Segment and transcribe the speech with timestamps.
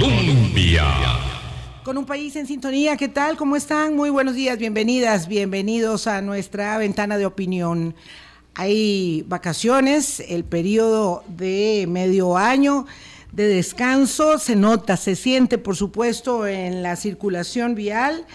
[0.00, 0.84] Colombia.
[1.84, 3.36] Con un país en sintonía, ¿qué tal?
[3.36, 3.94] ¿Cómo están?
[3.94, 7.94] Muy buenos días, bienvenidas, bienvenidos a nuestra ventana de opinión.
[8.56, 12.86] Hay vacaciones, el periodo de medio año
[13.30, 18.26] de descanso se nota, se siente, por supuesto, en la circulación vial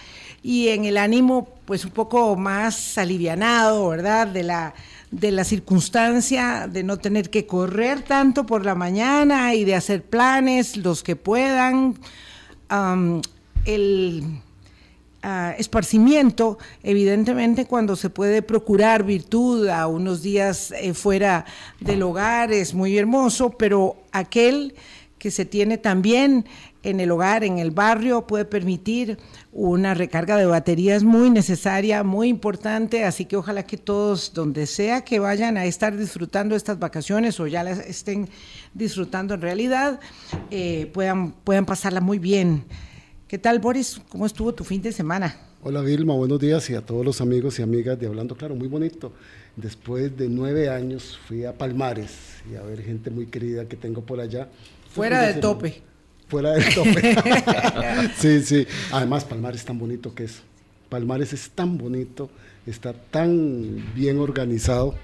[0.41, 4.28] y en el ánimo, pues un poco más alivianado, ¿verdad?
[4.28, 4.73] De la
[5.12, 10.04] de la circunstancia de no tener que correr tanto por la mañana y de hacer
[10.04, 11.95] planes los que puedan.
[13.66, 14.41] el
[15.23, 21.45] ah, esparcimiento, evidentemente cuando se puede procurar virtud a unos días eh, fuera
[21.80, 24.76] del hogar es muy hermoso, pero aquel
[25.17, 26.45] que se tiene también
[26.83, 29.17] en el hogar, en el barrio, puede permitir
[29.51, 35.02] una recarga de baterías muy necesaria, muy importante, así que ojalá que todos, donde sea
[35.03, 38.29] que vayan a estar disfrutando estas vacaciones o ya las estén
[38.73, 39.99] disfrutando en realidad,
[40.52, 42.63] eh, puedan, puedan pasarla muy bien.
[43.27, 43.99] ¿Qué tal, Boris?
[44.09, 45.36] ¿Cómo estuvo tu fin de semana?
[45.61, 48.69] Hola Vilma, buenos días y a todos los amigos y amigas de Hablando Claro, muy
[48.69, 49.11] bonito.
[49.58, 52.11] Después de nueve años fui a Palmares
[52.49, 54.47] y a ver gente muy querida que tengo por allá.
[54.93, 55.89] Fuera del tope
[56.30, 57.16] fuera del tope.
[58.17, 58.67] sí, sí.
[58.91, 60.41] Además, Palmares es tan bonito que es.
[60.88, 62.30] Palmares es tan bonito,
[62.66, 64.95] está tan bien organizado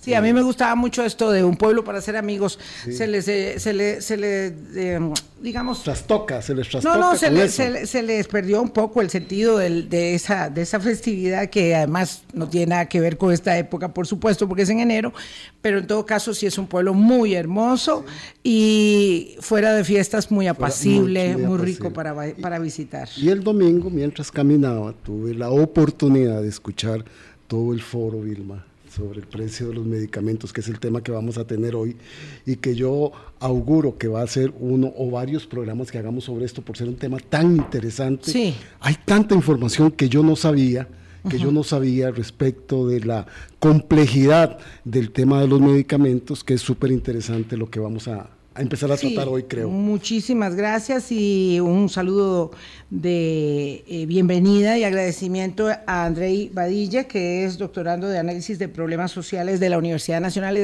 [0.00, 2.58] Sí, a mí me gustaba mucho esto de un pueblo para ser amigos.
[2.90, 4.98] Se les, eh, se le, se le eh,
[5.42, 5.82] digamos...
[5.82, 6.96] Trastoca, se les trastoca.
[6.96, 11.50] No, no, se, se, les perdió un poco el sentido de, esa, de esa festividad
[11.50, 14.80] que además no tiene nada que ver con esta época, por supuesto, porque es en
[14.80, 15.12] enero,
[15.60, 18.06] pero en todo caso sí es un pueblo muy hermoso
[18.42, 23.06] y fuera de fiestas muy apacible, muy, rico para, para visitar.
[23.18, 27.04] Y el domingo, mientras caminaba, tuve la oportunidad de escuchar
[27.48, 31.12] todo el foro, Vilma sobre el precio de los medicamentos, que es el tema que
[31.12, 31.96] vamos a tener hoy,
[32.44, 36.44] y que yo auguro que va a ser uno o varios programas que hagamos sobre
[36.44, 38.30] esto por ser un tema tan interesante.
[38.30, 38.54] Sí.
[38.80, 40.88] Hay tanta información que yo no sabía
[41.28, 43.26] que yo no sabía respecto de la
[43.58, 48.62] complejidad del tema de los medicamentos, que es súper interesante lo que vamos a, a
[48.62, 49.68] empezar a tratar hoy, creo.
[49.68, 52.50] Muchísimas gracias y un saludo
[52.90, 59.12] de eh, bienvenida y agradecimiento a Andrei Badilla, que es doctorando de análisis de problemas
[59.12, 60.58] sociales de la Universidad Nacional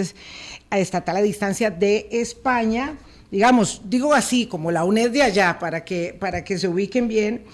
[0.70, 2.96] Estatal a Distancia de España.
[3.30, 7.44] Digamos, digo así, como la UNED de allá, para que, para que se ubiquen bien.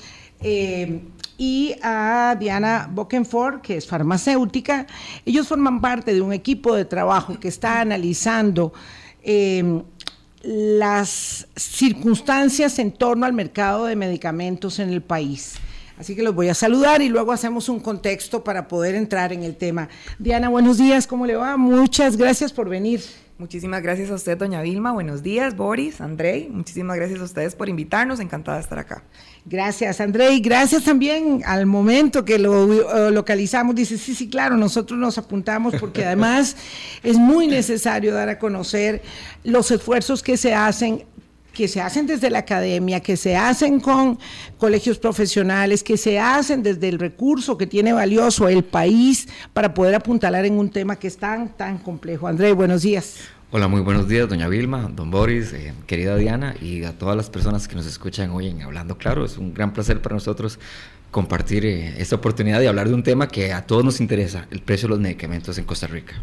[0.41, 1.01] Eh,
[1.37, 4.87] y a Diana Bokenford, que es farmacéutica.
[5.27, 8.73] Ellos forman parte de un equipo de trabajo que está analizando
[9.23, 9.83] eh,
[10.43, 15.55] las circunstancias en torno al mercado de medicamentos en el país.
[15.99, 19.45] Así que los voy a saludar y luego hacemos un contexto para poder entrar en
[19.45, 19.89] el tema.
[20.19, 21.57] Diana, buenos días, ¿cómo le va?
[21.57, 23.03] Muchas gracias por venir.
[23.39, 24.93] Muchísimas gracias a usted, doña Vilma.
[24.93, 26.49] Buenos días, Boris, Andrei.
[26.49, 28.21] Muchísimas gracias a ustedes por invitarnos.
[28.21, 29.05] Encantada de estar acá.
[29.45, 30.41] Gracias, Andrei.
[30.41, 33.75] Gracias también al momento que lo localizamos.
[33.75, 36.57] Dice, sí, sí, claro, nosotros nos apuntamos porque además
[37.03, 39.03] es muy necesario dar a conocer
[39.43, 41.05] los esfuerzos que se hacen
[41.53, 44.19] que se hacen desde la academia, que se hacen con
[44.57, 49.95] colegios profesionales, que se hacen desde el recurso que tiene valioso el país para poder
[49.95, 52.27] apuntalar en un tema que es tan, tan complejo.
[52.27, 53.17] André, buenos días.
[53.55, 57.29] Hola, muy buenos días, doña Vilma, don Boris, eh, querida Diana y a todas las
[57.29, 59.27] personas que nos escuchan hoy en Hablando Claro.
[59.27, 60.59] Es un gran placer para nosotros
[61.11, 64.63] compartir eh, esta oportunidad de hablar de un tema que a todos nos interesa, el
[64.63, 66.15] precio de los medicamentos en Costa Rica.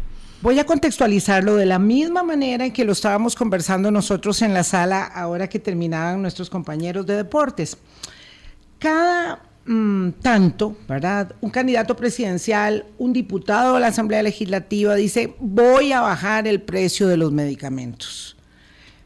[0.42, 4.64] Voy a contextualizarlo de la misma manera en que lo estábamos conversando nosotros en la
[4.64, 7.78] sala ahora que terminaban nuestros compañeros de deportes.
[8.80, 11.34] Cada mm, tanto, ¿verdad?
[11.40, 17.08] Un candidato presidencial, un diputado de la Asamblea Legislativa dice, voy a bajar el precio
[17.08, 18.36] de los medicamentos.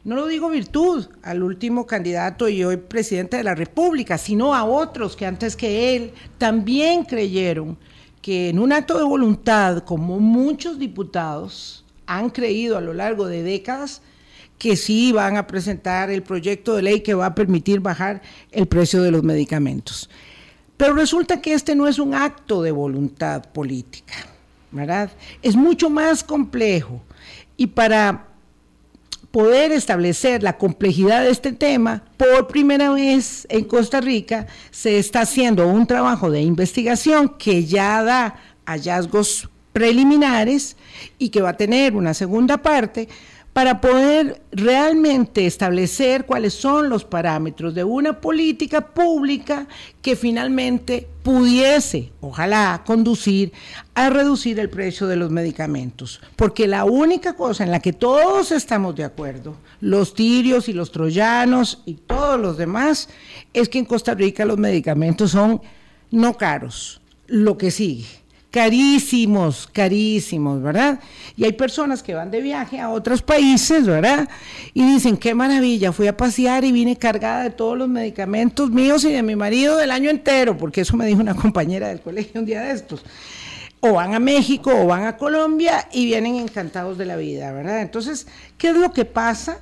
[0.04, 4.64] No lo digo virtud al último candidato y hoy presidente de la República, sino a
[4.64, 7.78] otros que antes que él también creyeron
[8.20, 13.42] que en un acto de voluntad, como muchos diputados han creído a lo largo de
[13.42, 14.02] décadas,
[14.58, 18.66] que sí van a presentar el proyecto de ley que va a permitir bajar el
[18.66, 20.08] precio de los medicamentos.
[20.76, 24.14] Pero resulta que este no es un acto de voluntad política,
[24.70, 25.10] ¿verdad?
[25.42, 27.00] Es mucho más complejo.
[27.56, 28.28] Y para
[29.30, 35.22] poder establecer la complejidad de este tema, por primera vez en Costa Rica se está
[35.22, 40.76] haciendo un trabajo de investigación que ya da hallazgos preliminares
[41.18, 43.08] y que va a tener una segunda parte
[43.54, 49.68] para poder realmente establecer cuáles son los parámetros de una política pública
[50.02, 53.52] que finalmente pudiese, ojalá, conducir
[53.94, 56.20] a reducir el precio de los medicamentos.
[56.34, 60.90] Porque la única cosa en la que todos estamos de acuerdo, los tirios y los
[60.90, 63.08] troyanos y todos los demás,
[63.52, 65.62] es que en Costa Rica los medicamentos son
[66.10, 68.23] no caros, lo que sigue
[68.54, 71.00] carísimos, carísimos, ¿verdad?
[71.36, 74.28] Y hay personas que van de viaje a otros países, ¿verdad?
[74.72, 79.04] Y dicen, qué maravilla, fui a pasear y vine cargada de todos los medicamentos míos
[79.04, 82.40] y de mi marido del año entero, porque eso me dijo una compañera del colegio
[82.40, 83.02] un día de estos.
[83.80, 87.82] O van a México o van a Colombia y vienen encantados de la vida, ¿verdad?
[87.82, 89.58] Entonces, ¿qué es lo que pasa?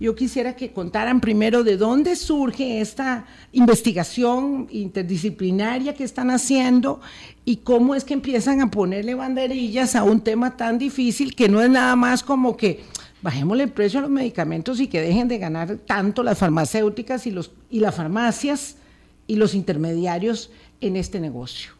[0.00, 7.00] Yo quisiera que contaran primero de dónde surge esta investigación interdisciplinaria que están haciendo
[7.44, 11.62] y cómo es que empiezan a ponerle banderillas a un tema tan difícil que no
[11.62, 12.82] es nada más como que
[13.22, 17.30] bajémosle el precio a los medicamentos y que dejen de ganar tanto las farmacéuticas y,
[17.30, 18.76] los, y las farmacias
[19.28, 20.50] y los intermediarios
[20.80, 21.73] en este negocio.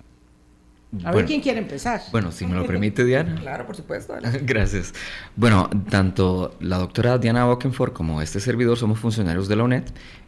[1.02, 2.02] A ver quién quiere empezar.
[2.12, 3.34] Bueno, si me lo permite, Diana.
[3.40, 4.14] Claro, por supuesto.
[4.42, 4.92] Gracias.
[5.36, 9.84] Bueno, tanto la doctora Diana Bokenford como este servidor somos funcionarios de la UNED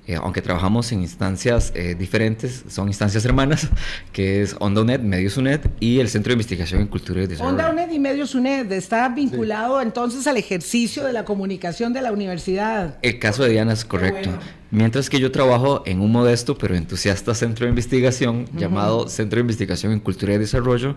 [0.09, 3.69] eh, aunque trabajamos en instancias eh, diferentes, son instancias hermanas,
[4.13, 7.57] que es Onda UNED, Medios UNED y el Centro de Investigación en Cultura y Desarrollo.
[7.57, 12.13] Onda UNED y Medios UNED está vinculado entonces al ejercicio de la comunicación de la
[12.13, 12.99] universidad.
[13.03, 14.31] El caso de Diana es correcto.
[14.71, 19.43] Mientras que yo trabajo en un modesto pero entusiasta centro de investigación llamado Centro de
[19.43, 20.97] Investigación en Cultura y Desarrollo,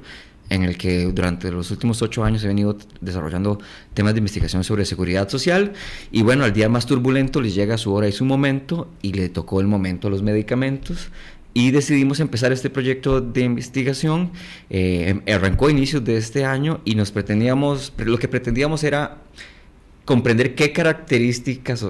[0.49, 3.59] en el que durante los últimos ocho años he venido desarrollando
[3.93, 5.73] temas de investigación sobre seguridad social.
[6.11, 9.29] Y bueno, al día más turbulento les llega su hora y su momento y le
[9.29, 11.09] tocó el momento a los medicamentos.
[11.53, 14.31] Y decidimos empezar este proyecto de investigación.
[14.69, 19.17] Eh, arrancó a inicios de este año y nos pretendíamos, lo que pretendíamos era
[20.05, 21.85] comprender qué características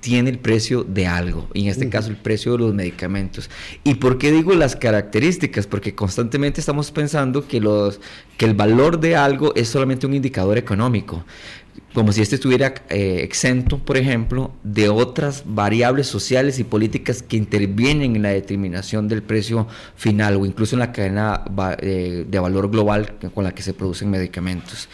[0.00, 3.50] tiene el precio de algo, y en este caso el precio de los medicamentos.
[3.84, 5.66] ¿Y por qué digo las características?
[5.66, 8.00] Porque constantemente estamos pensando que, los,
[8.36, 11.24] que el valor de algo es solamente un indicador económico,
[11.98, 17.36] como si este estuviera eh, exento, por ejemplo, de otras variables sociales y políticas que
[17.36, 19.66] intervienen en la determinación del precio
[19.96, 21.42] final o incluso en la cadena
[21.80, 24.88] eh, de valor global con la que se producen medicamentos.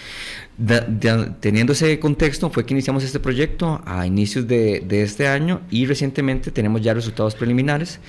[1.40, 5.84] Teniendo ese contexto, fue que iniciamos este proyecto a inicios de, de, este año y
[5.84, 8.00] recientemente tenemos ya resultados preliminares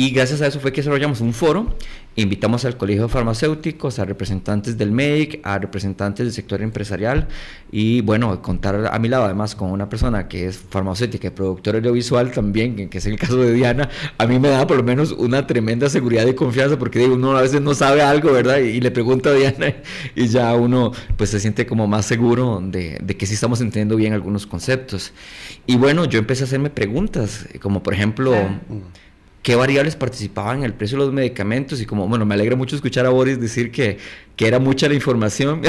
[0.00, 1.76] y gracias a eso fue que desarrollamos un foro
[2.16, 7.28] Invitamos al Colegio de Farmacéuticos, a representantes del MEIC, a representantes del sector empresarial
[7.70, 11.78] y bueno, contar a mi lado además con una persona que es farmacéutica y productora
[11.78, 13.88] audiovisual también, que es el caso de Diana,
[14.18, 17.36] a mí me da por lo menos una tremenda seguridad y confianza porque digo, uno
[17.36, 18.58] a veces no sabe algo, ¿verdad?
[18.58, 19.76] Y, le pregunta a Diana
[20.16, 23.94] y ya uno pues se siente como más seguro de, de que sí estamos entendiendo
[23.94, 25.12] bien algunos conceptos.
[25.64, 28.34] Y bueno, yo empecé a hacerme preguntas, como por ejemplo
[29.42, 32.76] qué variables participaban en el precio de los medicamentos y como, bueno, me alegra mucho
[32.76, 33.98] escuchar a Boris decir que,
[34.36, 35.62] que era mucha la información,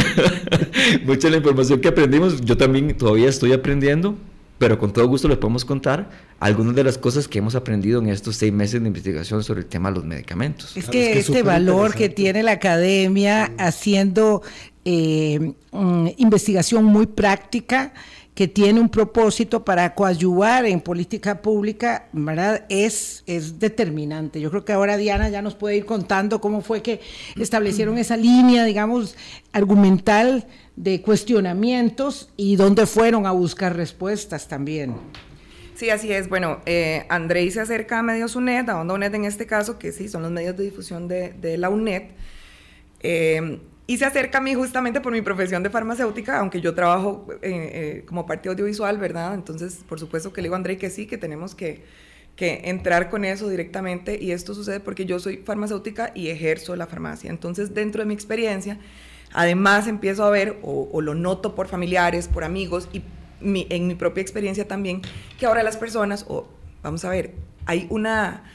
[1.05, 4.15] mucha la información que aprendimos, yo también todavía estoy aprendiendo,
[4.57, 6.09] pero con todo gusto les podemos contar
[6.39, 9.65] algunas de las cosas que hemos aprendido en estos seis meses de investigación sobre el
[9.65, 10.75] tema de los medicamentos.
[10.75, 14.43] Es que, este valor que tiene la academia haciendo
[14.83, 17.93] eh, mm, investigación muy práctica,
[18.35, 22.65] que tiene un propósito para coadyuvar en política pública, ¿verdad?
[22.69, 24.39] Es, es determinante.
[24.39, 27.01] Yo creo que ahora Diana ya nos puede ir contando cómo fue que
[27.35, 29.17] establecieron esa línea, digamos,
[29.51, 30.47] argumental
[30.77, 34.95] de cuestionamientos y dónde fueron a buscar respuestas también.
[35.75, 36.29] Sí, así es.
[36.29, 37.05] Bueno, eh,
[37.51, 40.31] se acerca a Medios UNED, a Onda UNED en este caso, que sí, son los
[40.31, 42.03] medios de difusión de, de la UNED.
[43.01, 43.59] Eh,
[43.91, 47.39] y se acerca a mí justamente por mi profesión de farmacéutica, aunque yo trabajo eh,
[47.41, 49.33] eh, como parte audiovisual, ¿verdad?
[49.33, 51.83] Entonces, por supuesto que le digo a André que sí, que tenemos que,
[52.37, 54.17] que entrar con eso directamente.
[54.17, 57.29] Y esto sucede porque yo soy farmacéutica y ejerzo la farmacia.
[57.29, 58.79] Entonces, dentro de mi experiencia,
[59.33, 63.03] además empiezo a ver, o, lo noto por familiares, por amigos y
[63.41, 65.01] en mi propia experiencia también,
[65.37, 66.47] que ahora las personas, o
[66.81, 67.33] vamos a ver,
[67.65, 68.45] hay una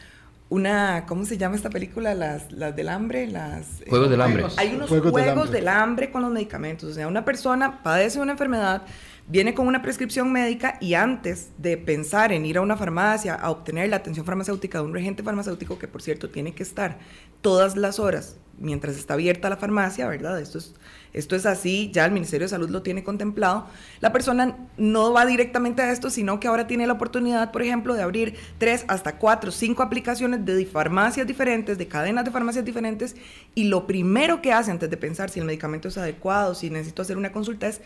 [0.49, 2.15] una, ¿cómo se llama esta película?
[2.15, 3.81] Las, las del hambre, las...
[3.81, 4.45] Eh, juegos del hambre.
[4.57, 6.11] Hay unos juegos, del, hambre.
[6.11, 6.91] con los medicamentos.
[6.91, 8.83] O sea, una persona padece una enfermedad,
[9.26, 13.50] viene con una prescripción médica y antes de pensar en ir a una farmacia a
[13.50, 16.99] obtener la atención farmacéutica de un regente farmacéutico, que por cierto tiene que estar
[17.41, 20.41] todas las horas mientras está abierta la farmacia, ¿verdad?
[20.41, 20.75] Esto es
[21.16, 23.66] esto es así, ya el Ministerio de Salud lo tiene contemplado,
[24.00, 27.94] la persona no va directamente a esto, sino que ahora tiene la oportunidad, por ejemplo,
[27.94, 33.16] de abrir tres hasta cuatro, cinco aplicaciones de farmacias diferentes, de cadenas de farmacias diferentes,
[33.54, 37.02] y lo primero que hace antes de pensar si el medicamento es adecuado, si necesito
[37.02, 37.80] hacer una consulta, es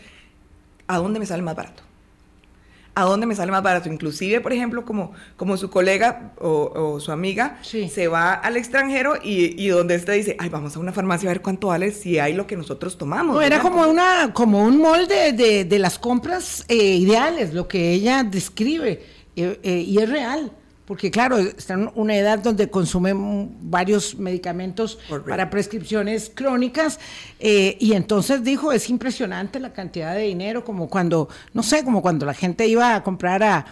[0.87, 1.83] ¿a dónde me sale más barato?
[2.93, 3.89] A dónde me sale más barato.
[3.89, 9.61] Inclusive, por ejemplo, como, como su colega o, su amiga se va al extranjero y,
[9.61, 12.33] y donde usted dice, ay, vamos a una farmacia a ver cuánto vale si hay
[12.33, 13.35] lo que nosotros tomamos.
[13.35, 17.91] No, era como, una, como un molde de, de las compras eh, ideales, lo que
[17.91, 19.03] ella describe,
[19.35, 20.51] eh, eh, y es real
[20.91, 26.99] porque claro, está en una edad donde consumen varios medicamentos para prescripciones crónicas
[27.39, 32.01] eh, y entonces dijo, es impresionante la cantidad de dinero, como cuando, no sé, como
[32.01, 33.65] cuando la gente iba a comprar a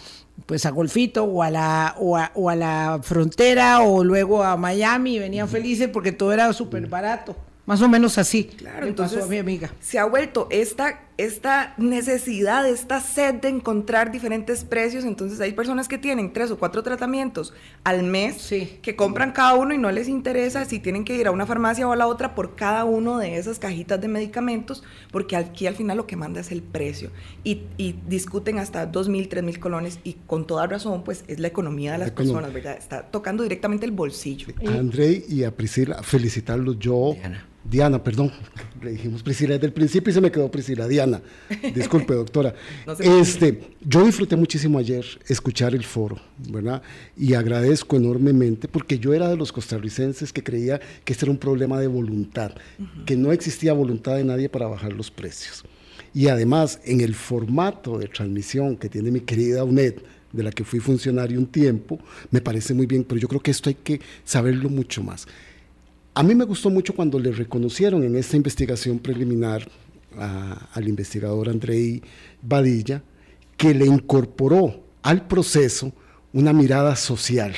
[0.45, 5.19] pues a Golfito o a la o a, la frontera o luego a Miami y
[5.19, 7.35] venían felices porque todo era súper barato.
[7.65, 8.45] Más o menos así.
[8.45, 9.69] Claro, entonces mi amiga.
[9.81, 15.03] Se ha vuelto esta, esta necesidad, esta sed de encontrar diferentes precios.
[15.03, 18.47] Entonces hay personas que tienen tres o cuatro tratamientos al mes
[18.81, 21.85] que compran cada uno y no les interesa si tienen que ir a una farmacia
[21.85, 25.75] o a la otra por cada uno de esas cajitas de medicamentos, porque aquí al
[25.75, 27.11] final lo que manda es el precio.
[27.43, 27.63] Y,
[28.07, 31.93] discuten hasta dos mil, tres mil colones y con toda razón, pues es la economía
[31.93, 32.77] de las personas, ¿verdad?
[32.77, 34.47] Está tocando directamente el bolsillo.
[34.65, 37.13] A André y a Priscila, felicitarlos yo.
[37.13, 37.45] Diana,
[38.03, 38.31] perdón,
[38.81, 40.87] le dijimos Priscila desde el principio y se me quedó Priscila.
[40.87, 41.21] Diana,
[41.73, 42.53] disculpe, doctora.
[42.99, 46.17] este, yo disfruté muchísimo ayer escuchar el foro,
[46.49, 46.81] ¿verdad?
[47.15, 51.37] Y agradezco enormemente porque yo era de los costarricenses que creía que este era un
[51.37, 52.53] problema de voluntad,
[53.05, 55.63] que no existía voluntad de nadie para bajar los precios.
[56.13, 59.95] Y además, en el formato de transmisión que tiene mi querida UNED,
[60.31, 61.99] de la que fui funcionario un tiempo,
[62.31, 65.27] me parece muy bien, pero yo creo que esto hay que saberlo mucho más.
[66.13, 69.69] A mí me gustó mucho cuando le reconocieron en esta investigación preliminar
[70.17, 72.01] al investigador Andrei
[72.41, 73.01] Badilla
[73.55, 75.93] que le incorporó al proceso
[76.33, 77.53] una mirada social,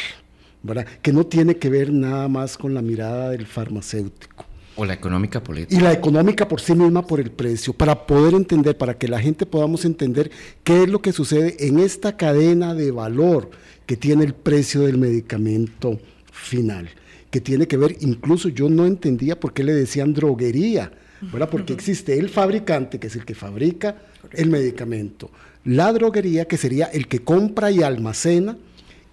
[0.63, 0.85] ¿verdad?
[1.01, 4.45] que no tiene que ver nada más con la mirada del farmacéutico.
[4.75, 5.75] O la económica política.
[5.75, 9.19] Y la económica por sí misma por el precio, para poder entender, para que la
[9.19, 10.31] gente podamos entender
[10.63, 13.51] qué es lo que sucede en esta cadena de valor
[13.85, 15.99] que tiene el precio del medicamento
[16.31, 16.89] final
[17.31, 20.91] que tiene que ver, incluso yo no entendía por qué le decían droguería,
[21.31, 21.49] ¿verdad?
[21.49, 25.31] Porque existe el fabricante, que es el que fabrica el medicamento,
[25.63, 28.57] la droguería, que sería el que compra y almacena,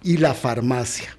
[0.03, 1.17] y la farmacia.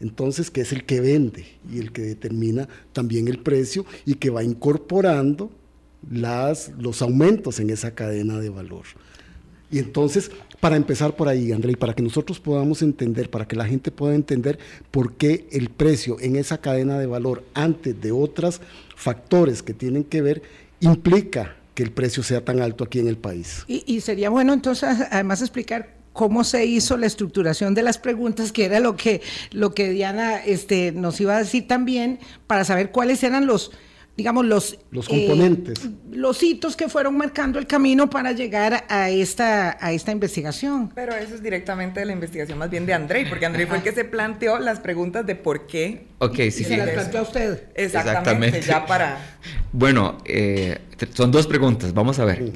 [0.00, 4.30] Entonces, que es el que vende y el que determina también el precio y que
[4.30, 5.50] va incorporando
[6.08, 8.84] las, los aumentos en esa cadena de valor.
[9.70, 13.56] Y entonces, para empezar por ahí, André, y para que nosotros podamos entender, para que
[13.56, 14.58] la gente pueda entender
[14.90, 18.60] por qué el precio en esa cadena de valor, antes de otros
[18.96, 20.42] factores que tienen que ver,
[20.80, 23.64] implica que el precio sea tan alto aquí en el país.
[23.68, 28.64] Y, sería bueno entonces además explicar cómo se hizo la estructuración de las preguntas, que
[28.64, 29.22] era lo que,
[29.52, 33.70] lo que Diana este, nos iba a decir también, para saber cuáles eran los
[34.18, 35.84] digamos, los, los componentes.
[35.84, 40.90] Eh, los hitos que fueron marcando el camino para llegar a esta, a esta investigación.
[40.92, 43.84] Pero eso es directamente de la investigación más bien de André, porque André fue el
[43.84, 46.08] que se planteó las preguntas de por qué.
[46.18, 46.64] Ok, sí, sí.
[46.64, 47.68] se las planteó a usted.
[47.76, 49.18] Exactamente, ya para...
[49.72, 50.78] Bueno, eh,
[51.14, 52.52] son dos preguntas, vamos a ver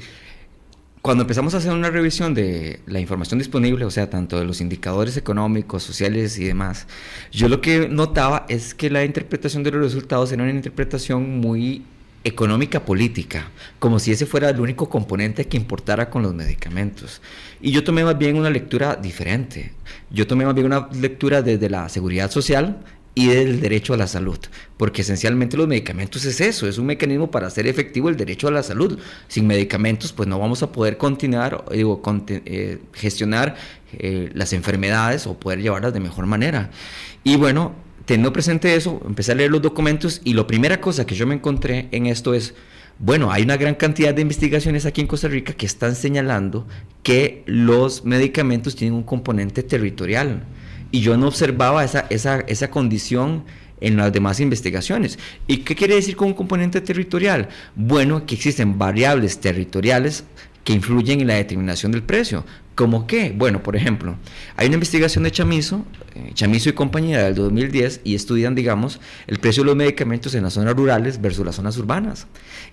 [1.03, 4.61] cuando empezamos a hacer una revisión de la información disponible, o sea, tanto de los
[4.61, 6.87] indicadores económicos, sociales y demás,
[7.29, 11.83] yo lo que notaba es que la interpretación de los resultados era una interpretación muy
[12.23, 17.21] económica política, como si ese fuera el único componente que importara con los medicamentos.
[17.59, 19.73] Y yo tomé más bien una lectura diferente.
[20.09, 22.77] Yo tomé más bien una lectura desde la seguridad social
[23.15, 24.39] y del derecho a la salud,
[24.77, 28.51] porque esencialmente los medicamentos es eso, es un mecanismo para hacer efectivo el derecho a
[28.51, 28.99] la salud.
[29.27, 33.55] Sin medicamentos, pues no vamos a poder continuar, digo, eh, gestionar
[33.99, 36.71] eh, las enfermedades o poder llevarlas de mejor manera.
[37.23, 41.15] Y bueno, teniendo presente eso, empecé a leer los documentos y la primera cosa que
[41.15, 42.55] yo me encontré en esto es,
[42.97, 46.67] bueno, hay una gran cantidad de investigaciones aquí en Costa Rica que están señalando
[47.03, 50.43] que los medicamentos tienen un componente territorial
[50.93, 53.45] y yo no observaba esa, esa, esa condición
[53.81, 55.17] en las demás investigaciones.
[55.47, 57.49] ¿Y qué quiere decir con un componente territorial?
[57.75, 60.23] Bueno, que existen variables territoriales
[60.63, 62.45] que influyen en la determinación del precio.
[62.75, 63.31] ¿Cómo qué?
[63.35, 64.15] Bueno, por ejemplo,
[64.55, 69.37] hay una investigación de Chamizo, eh, Chamizo y compañía del 2010, y estudian, digamos, el
[69.37, 72.25] precio de los medicamentos en las zonas rurales versus las zonas urbanas.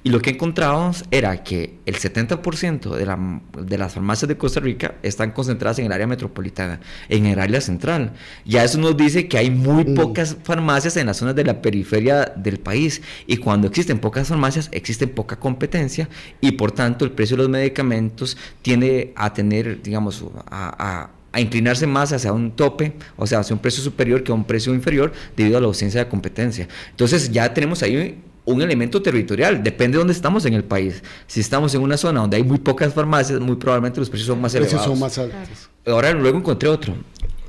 [0.03, 4.61] Y lo que encontrábamos era que el 70% de, la, de las farmacias de Costa
[4.61, 6.81] Rica están concentradas en el área metropolitana,
[7.11, 8.15] en el área central.
[8.47, 9.95] Ya eso nos dice que hay muy mm.
[9.97, 13.03] pocas farmacias en las zonas de la periferia del país.
[13.27, 16.09] Y cuando existen pocas farmacias, existe poca competencia,
[16.41, 22.13] y por tanto el precio de los medicamentos tiende a tener digamos, a, inclinarse más
[22.13, 25.59] hacia un tope, o sea, hacia un precio superior que a un precio inferior debido
[25.59, 26.69] a la ausencia de competencia.
[26.91, 31.03] Entonces ya tenemos ahí un elemento territorial, depende de dónde estamos en el país.
[31.27, 34.41] Si estamos en una zona donde hay muy pocas farmacias, muy probablemente los precios son
[34.41, 34.85] más elevados.
[34.85, 35.71] Son más altos.
[35.87, 36.95] Ahora luego encontré otro.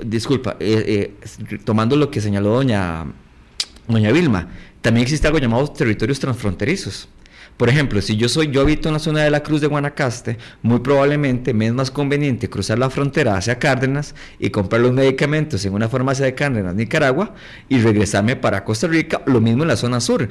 [0.04, 3.04] Disculpa, eh, eh, tomando lo que señaló doña,
[3.88, 4.48] doña Vilma,
[4.80, 7.08] también existe algo llamado territorios transfronterizos.
[7.56, 10.38] Por ejemplo, si yo soy, yo habito en la zona de la Cruz de Guanacaste,
[10.62, 15.64] muy probablemente me es más conveniente cruzar la frontera hacia Cárdenas y comprar los medicamentos
[15.64, 17.34] en una farmacia de Cárdenas, Nicaragua,
[17.68, 20.28] y regresarme para Costa Rica, lo mismo en la zona sur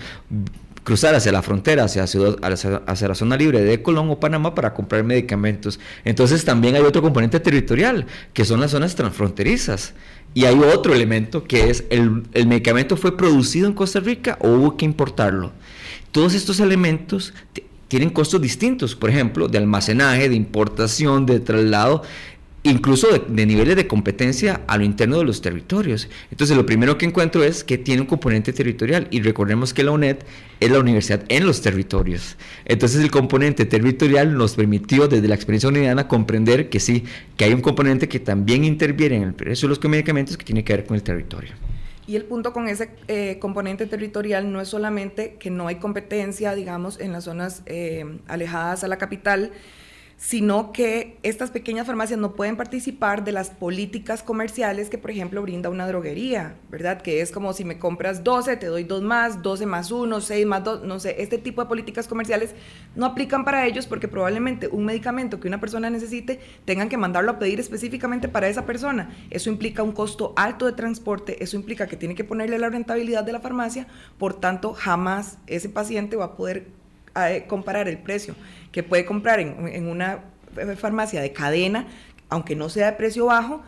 [0.83, 5.03] cruzar hacia la frontera, hacia, hacia, la zona libre de Colón o Panamá para comprar
[5.03, 5.79] medicamentos.
[6.05, 9.93] Entonces también hay otro componente territorial, que son las zonas transfronterizas.
[10.33, 14.49] Y hay otro elemento que es el, el medicamento fue producido en Costa Rica o
[14.49, 15.51] hubo que importarlo.
[16.11, 17.33] Todos estos elementos
[17.87, 22.03] tienen costos distintos, por ejemplo, de almacenaje, de importación, de traslado,
[22.63, 26.07] incluso de, niveles de competencia a lo interno de los territorios.
[26.29, 29.91] Entonces, lo primero que encuentro es que tiene un componente territorial y recordemos que la
[29.91, 30.17] UNED
[30.59, 32.37] es la universidad en los territorios.
[32.65, 37.03] Entonces, el componente territorial nos permitió desde la experiencia unidana comprender que sí,
[37.35, 40.63] que hay un componente que también interviene en el precio de los medicamentos que tiene
[40.63, 41.51] que ver con el territorio.
[42.11, 46.53] Y el punto con ese eh, componente territorial no es solamente que no hay competencia,
[46.53, 49.53] digamos, en las zonas eh, alejadas a la capital,
[50.21, 55.41] sino que estas pequeñas farmacias no pueden participar de las políticas comerciales que, por ejemplo,
[55.41, 57.01] brinda una droguería, ¿verdad?
[57.01, 60.45] Que es como si me compras 12, te doy dos más, 12 más 1, 6
[60.45, 62.53] más 2, no sé, este tipo de políticas comerciales
[62.95, 67.31] no aplican para ellos porque probablemente un medicamento que una persona necesite tengan que mandarlo
[67.31, 69.09] a pedir específicamente para esa persona.
[69.31, 73.23] Eso implica un costo alto de transporte, eso implica que tiene que ponerle la rentabilidad
[73.23, 73.87] de la farmacia,
[74.19, 76.80] por tanto, jamás ese paciente va a poder
[77.47, 78.35] comparar el precio
[78.71, 80.19] que puede comprar en, una
[80.77, 81.87] farmacia de cadena
[82.29, 83.61] aunque no sea de precio bajo,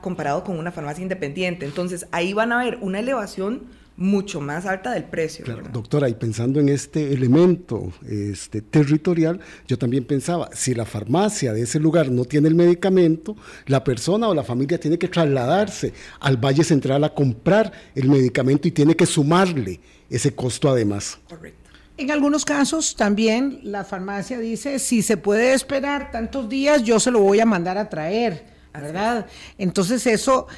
[0.00, 1.64] comparado con una farmacia independiente.
[1.64, 3.62] Entonces, ahí van a ver una elevación
[3.96, 5.44] mucho más alta del precio.
[5.72, 11.62] doctora, y pensando en este elemento este, territorial, yo también pensaba, si la farmacia de
[11.62, 13.36] ese lugar no tiene el medicamento,
[13.66, 18.66] la persona o la familia tiene que trasladarse al Valle Central a comprar el medicamento
[18.66, 19.78] y tiene que sumarle
[20.10, 21.18] ese costo además.
[21.28, 21.61] Correcto.
[22.02, 27.12] En algunos casos también la farmacia dice, si se puede esperar tantos días, yo se
[27.12, 28.44] lo voy a mandar a traer,
[28.74, 29.26] ¿verdad?
[29.56, 30.48] Entonces eso,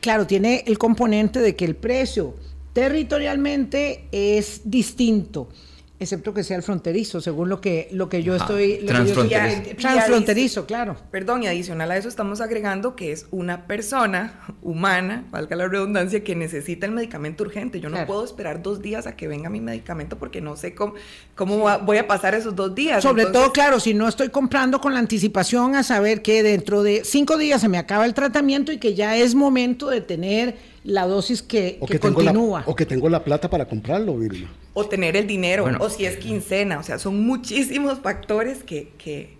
[0.00, 2.36] claro, tiene el componente de que el precio
[2.72, 5.50] territorialmente es distinto
[5.98, 8.84] excepto que sea el fronterizo, según lo que, lo que yo estoy...
[8.86, 9.76] transfronterizo.
[9.78, 10.96] transfronterizo, claro.
[11.10, 16.22] Perdón, y adicional a eso estamos agregando que es una persona humana, valga la redundancia,
[16.22, 17.80] que necesita el medicamento urgente.
[17.80, 20.94] Yo no puedo esperar dos días a que venga mi medicamento porque no sé cómo,
[21.34, 23.02] cómo voy a pasar esos dos días.
[23.02, 27.04] Sobre todo, claro, si no estoy comprando con la anticipación a saber que dentro de
[27.04, 31.04] cinco días se me acaba el tratamiento y que ya es momento de tener la
[31.06, 32.62] dosis que, continúa.
[32.64, 34.48] o que tengo la plata para comprarlo, Vilma.
[34.72, 39.36] O tener el dinero, o si es quincena, o sea, son muchísimos factores que, que,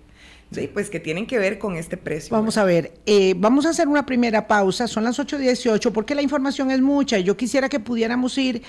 [0.74, 2.37] pues que tienen que ver con este precio.
[2.37, 6.22] Vamos a ver, eh, vamos a hacer una primera pausa, son las 8.18, porque la
[6.22, 8.62] información es mucha y yo quisiera que pudiéramos ir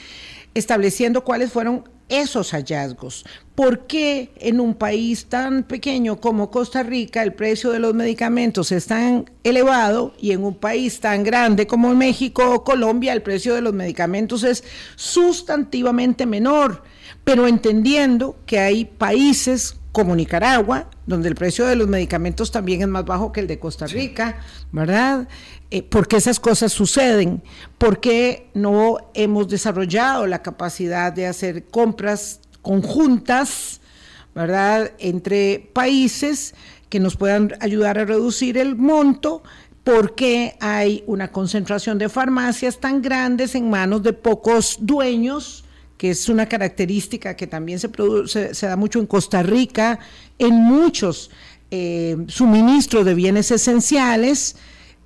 [0.54, 3.26] estableciendo cuáles fueron esos hallazgos.
[3.56, 8.72] ¿Por qué en un país tan pequeño como Costa Rica el precio de los medicamentos
[8.72, 13.56] es tan elevado y en un país tan grande como México o Colombia el precio
[13.56, 14.64] de los medicamentos es
[14.96, 16.84] sustantivamente menor?
[17.24, 22.88] Pero entendiendo que hay países como Nicaragua, donde el precio de los medicamentos también es
[22.88, 24.38] más bajo que el de Costa Rica,
[24.72, 25.28] ¿verdad?
[25.70, 27.44] Eh, ¿Por qué esas cosas suceden?
[27.78, 33.82] ¿Por qué no hemos desarrollado la capacidad de hacer compras conjuntas,
[34.34, 36.54] ¿verdad?, entre países
[36.90, 39.44] que nos puedan ayudar a reducir el monto.
[39.84, 45.64] ¿Por qué hay una concentración de farmacias tan grandes en manos de pocos dueños?
[45.98, 49.98] que es una característica que también se, produce, se da mucho en Costa Rica,
[50.38, 51.32] en muchos
[51.72, 54.58] eh, suministros de bienes esenciales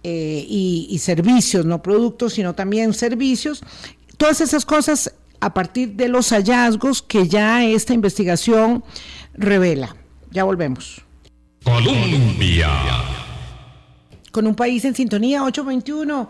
[0.03, 3.61] eh, y, servicios, no productos, sino también servicios.
[4.17, 8.83] Todas esas cosas a partir de los hallazgos que ya esta investigación
[9.33, 9.95] revela.
[10.31, 11.01] Ya volvemos.
[11.63, 12.69] Colombia.
[14.31, 16.29] Con un país en sintonía, 821.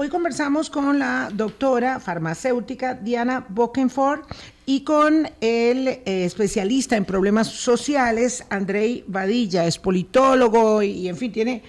[0.00, 4.20] Hoy conversamos con la doctora farmacéutica Diana Bokenford
[4.64, 11.32] y con el eh, especialista en problemas sociales Andrei Vadilla, es politólogo y, en fin,
[11.32, 11.64] tiene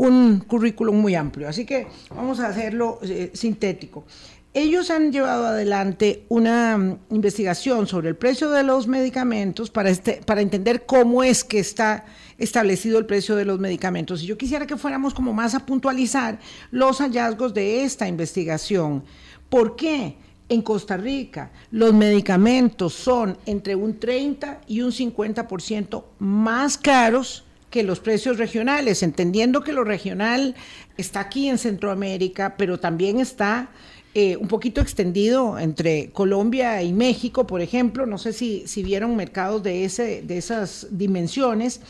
[0.00, 1.46] un currículum muy amplio.
[1.46, 4.06] Así que vamos a hacerlo eh, sintético.
[4.54, 10.22] Ellos han llevado adelante una mm, investigación sobre el precio de los medicamentos para, este,
[10.24, 12.06] para entender cómo es que está
[12.38, 14.22] establecido el precio de los medicamentos.
[14.22, 16.38] Y yo quisiera que fuéramos como más a puntualizar
[16.70, 19.04] los hallazgos de esta investigación.
[19.50, 20.16] ¿Por qué?
[20.48, 27.82] en Costa Rica los medicamentos son entre un 30 y un 50% más caros que
[27.84, 30.56] los precios regionales, entendiendo que lo regional
[30.96, 33.70] está aquí en Centroamérica, pero también está
[34.12, 38.06] eh, un poquito extendido entre Colombia y México, por ejemplo.
[38.06, 41.80] No sé si, vieron mercados de, ese, de esas dimensiones.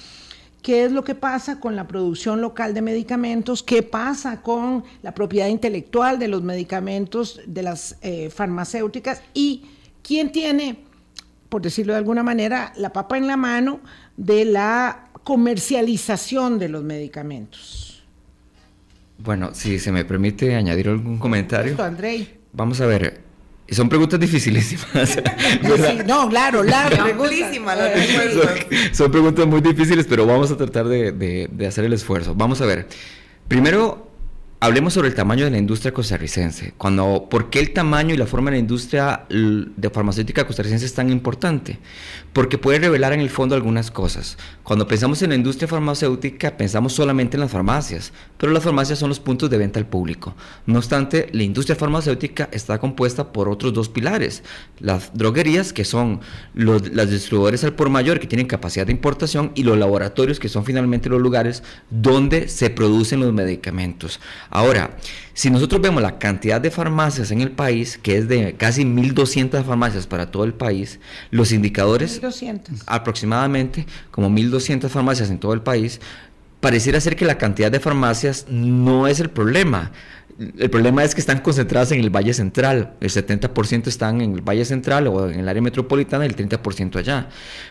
[0.62, 3.62] ¿Qué es lo que pasa con la producción local de medicamentos?
[3.62, 9.22] ¿Qué pasa con la propiedad intelectual de los medicamentos de las eh, farmacéuticas?
[9.32, 9.64] ¿Y
[10.02, 10.84] quién tiene,
[11.48, 13.80] por decirlo de alguna manera, la papa en la mano
[14.18, 18.02] de la comercialización de los medicamentos?
[19.18, 21.72] Bueno, si se me permite añadir algún comentario.
[21.72, 22.38] Esto, Andrei.
[22.52, 23.20] Vamos a ver,
[23.70, 24.86] son preguntas dificilísimas.
[26.06, 26.96] no, claro, claro.
[27.06, 31.12] son, son, preguntas muy difíciles, pero vamos a tratar de,
[31.50, 32.34] de hacer el esfuerzo.
[32.34, 32.88] Vamos a ver.
[33.46, 34.10] Primero,
[34.62, 36.74] Hablemos sobre el tamaño de la industria costarricense.
[36.76, 40.92] Cuando, ¿Por qué el tamaño y la forma de la industria de farmacéutica costarricense es
[40.92, 41.78] tan importante?
[42.32, 44.38] Porque puede revelar en el fondo algunas cosas.
[44.62, 49.08] Cuando pensamos en la industria farmacéutica, pensamos solamente en las farmacias, pero las farmacias son
[49.08, 50.34] los puntos de venta al público.
[50.66, 54.44] No obstante, la industria farmacéutica está compuesta por otros dos pilares.
[54.78, 56.20] Las droguerías, que son
[56.54, 60.48] los las distribuidores al por mayor, que tienen capacidad de importación, y los laboratorios, que
[60.48, 64.20] son finalmente los lugares donde se producen los medicamentos.
[64.50, 64.96] Ahora,
[65.34, 69.64] si nosotros vemos la cantidad de farmacias en el país, que es de casi 1.200
[69.64, 72.82] farmacias para todo el país, los indicadores, 1200.
[72.86, 76.00] aproximadamente como 1.200 farmacias en todo el país,
[76.60, 79.92] pareciera ser que la cantidad de farmacias no es el problema.
[80.58, 82.94] El problema es que están concentradas en el Valle Central.
[83.00, 86.96] El 70% están en el Valle Central o en el área metropolitana y el 30%
[86.96, 87.28] allá.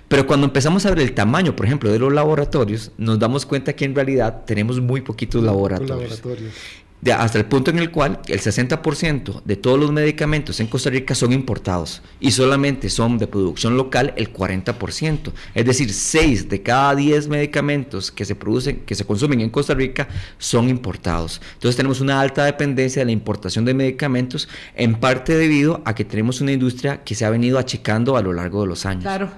[0.08, 3.74] Pero cuando empezamos a ver el tamaño, por ejemplo, de los laboratorios, nos damos cuenta
[3.74, 6.22] que en realidad tenemos muy poquitos laboratorios
[7.08, 11.16] hasta el punto en el cual el 60% de todos los medicamentos en Costa Rica
[11.16, 15.32] son importados y solamente son de producción local el 40%.
[15.56, 19.74] Es decir, 6 de cada 10 medicamentos que se producen, que se consumen en Costa
[19.74, 21.42] Rica son importados.
[21.54, 26.04] Entonces tenemos una alta dependencia de la importación de medicamentos, en parte debido a que
[26.04, 29.04] tenemos una industria que se ha venido achicando a lo largo de los años.
[29.04, 29.32] Claro.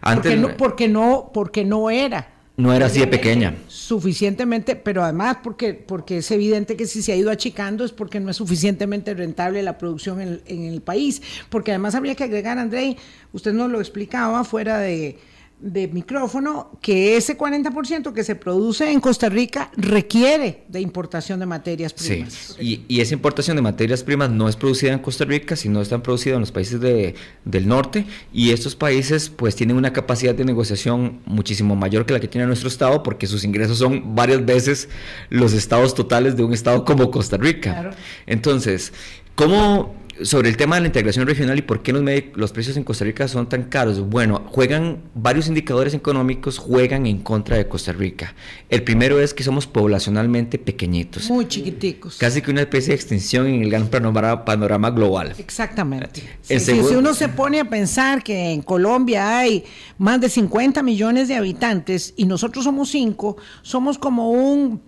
[0.00, 3.54] Antes, no, porque no, porque no era no era así de pequeña.
[3.68, 8.18] Suficientemente, pero además porque, porque es evidente que si se ha ido achicando es porque
[8.18, 11.22] no es suficientemente rentable la producción en, en el país.
[11.50, 12.96] Porque además habría que agregar, André,
[13.32, 15.16] usted nos lo explicaba fuera de,
[15.60, 21.46] de micrófono que ese 40% que se produce en Costa Rica requiere de importación de
[21.46, 22.56] materias primas.
[22.58, 26.02] Sí, y, esa importación de materias primas no es producida en Costa Rica, sino están
[26.02, 30.44] producidas en los países de, del norte y estos países pues tienen una capacidad de
[30.44, 34.88] negociación muchísimo mayor que la que tiene nuestro estado porque sus ingresos son varias veces
[35.28, 37.72] los estados totales de un estado como Costa Rica.
[37.72, 37.90] Claro.
[38.26, 38.92] Entonces,
[39.34, 42.02] ¿cómo sobre el tema de la integración regional y por qué los,
[42.34, 44.00] los precios en Costa Rica son tan caros.
[44.00, 48.34] Bueno, juegan varios indicadores económicos, juegan en contra de Costa Rica.
[48.68, 51.30] El primero es que somos poblacionalmente pequeñitos.
[51.30, 52.16] Muy chiquiticos.
[52.18, 55.34] Casi que una especie de extinción en el gran panorama, global.
[55.38, 56.22] Exactamente.
[56.42, 59.64] si uno se pone a pensar que en Colombia hay
[59.98, 64.80] más de 50 millones de habitantes y nosotros somos 5, somos como un...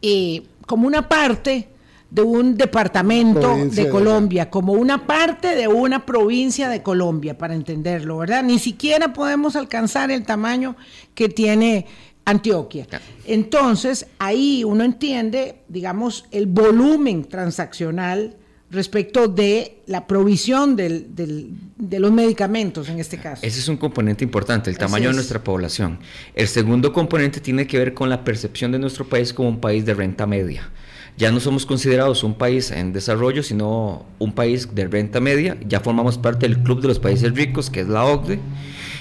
[0.00, 1.66] Eh, como una parte
[2.10, 8.18] de un departamento de Colombia, como una parte de una provincia de Colombia, para entenderlo,
[8.18, 8.42] ¿verdad?
[8.42, 10.76] Ni siquiera podemos alcanzar el tamaño
[11.14, 11.86] que tiene
[12.24, 12.86] Antioquia.
[13.26, 18.36] Entonces, ahí uno entiende, digamos, el volumen transaccional
[18.70, 23.44] respecto de la provisión del, de los medicamentos en este caso.
[23.44, 25.98] Ese es un componente importante, el tamaño de nuestra población.
[26.34, 29.84] El segundo componente tiene que ver con la percepción de nuestro país como un país
[29.86, 30.70] de renta media
[31.18, 35.80] ya no somos considerados un país en desarrollo, sino un país de renta media, ya
[35.80, 38.38] formamos parte del Club de los Países Ricos, que es la OCDE,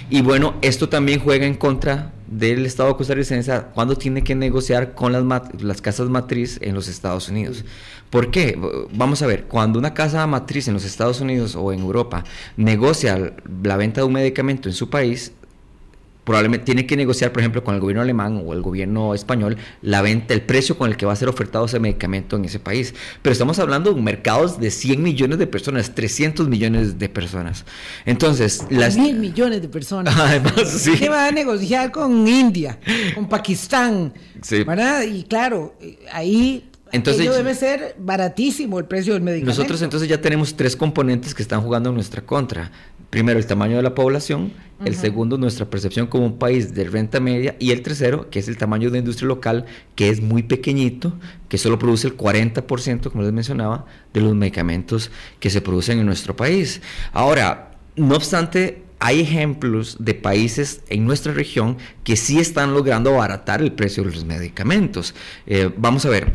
[0.10, 5.12] y bueno, esto también juega en contra del Estado costarricense cuando tiene que negociar con
[5.12, 5.24] las,
[5.62, 7.66] las casas matriz en los Estados Unidos.
[8.10, 8.58] ¿Por qué?
[8.94, 12.24] Vamos a ver, cuando una casa matriz en los Estados Unidos o en Europa
[12.56, 15.34] negocia la venta de un medicamento en su país,
[16.28, 20.02] probablemente tiene que negociar, por ejemplo, con el gobierno alemán o el gobierno español la
[20.02, 22.94] venta, el precio con el que va a ser ofertado ese medicamento en ese país.
[23.22, 27.64] Pero estamos hablando de mercados de 100 millones de personas, 300 millones de personas.
[28.06, 28.98] Entonces, las...
[28.98, 30.14] Mil millones de personas.
[30.20, 30.98] Además, sí.
[30.98, 32.78] ¿Qué va a negociar con India,
[33.16, 34.14] con Pakistán?
[34.42, 34.66] Sí.
[34.66, 35.04] ¿verdad?
[35.04, 35.78] Y claro,
[36.12, 39.58] ahí Entonces, Ello debe ser baratísimo el precio del medicamento.
[39.58, 42.70] Nosotros entonces ya tenemos tres componentes que están jugando en nuestra contra.
[43.10, 44.52] Primero, el tamaño de la población.
[44.86, 47.56] El segundo, nuestra percepción como un país de renta media.
[47.60, 49.66] Y el tercero, que es el tamaño de la industria local,
[49.96, 51.14] que es muy pequeñito,
[51.50, 56.06] que solo produce el 40%, como les mencionaba, de los medicamentos que se producen en
[56.06, 56.82] nuestro país.
[57.12, 63.62] Ahora, no obstante, hay ejemplos de países en nuestra región que sí están logrando abaratar
[63.62, 65.16] el precio de los medicamentos.
[65.46, 66.34] Eh, vamos a ver,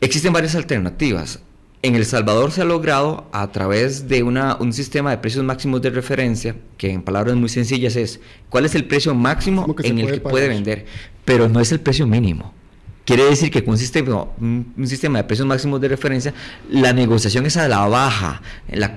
[0.00, 1.40] existen varias alternativas.
[1.86, 5.80] En El Salvador se ha logrado a través de una, un sistema de precios máximos
[5.82, 8.18] de referencia, que en palabras muy sencillas es
[8.48, 10.84] cuál es el precio máximo en el que puede vender,
[11.24, 12.52] pero no es el precio mínimo.
[13.06, 16.34] Quiere decir que con un sistema, de precios máximos de referencia,
[16.68, 18.42] la negociación es a la baja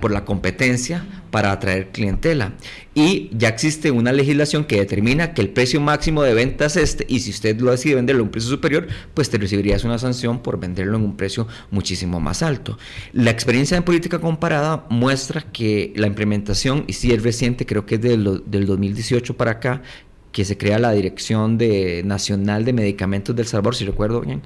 [0.02, 2.54] por la competencia para atraer clientela.
[2.96, 7.06] Y ya existe una legislación que determina que el precio máximo de venta es este,
[7.08, 10.42] y si usted lo decide venderlo a un precio superior, pues te recibirías una sanción
[10.42, 12.80] por venderlo en un precio muchísimo más alto.
[13.14, 17.96] La experiencia en política comparada muestra que la implementación, y si es reciente, creo que
[17.96, 19.84] es del, del 2018 para acá,
[20.32, 24.42] que se crea la Dirección de Nacional de Medicamentos del Salvador, si recuerdo bien,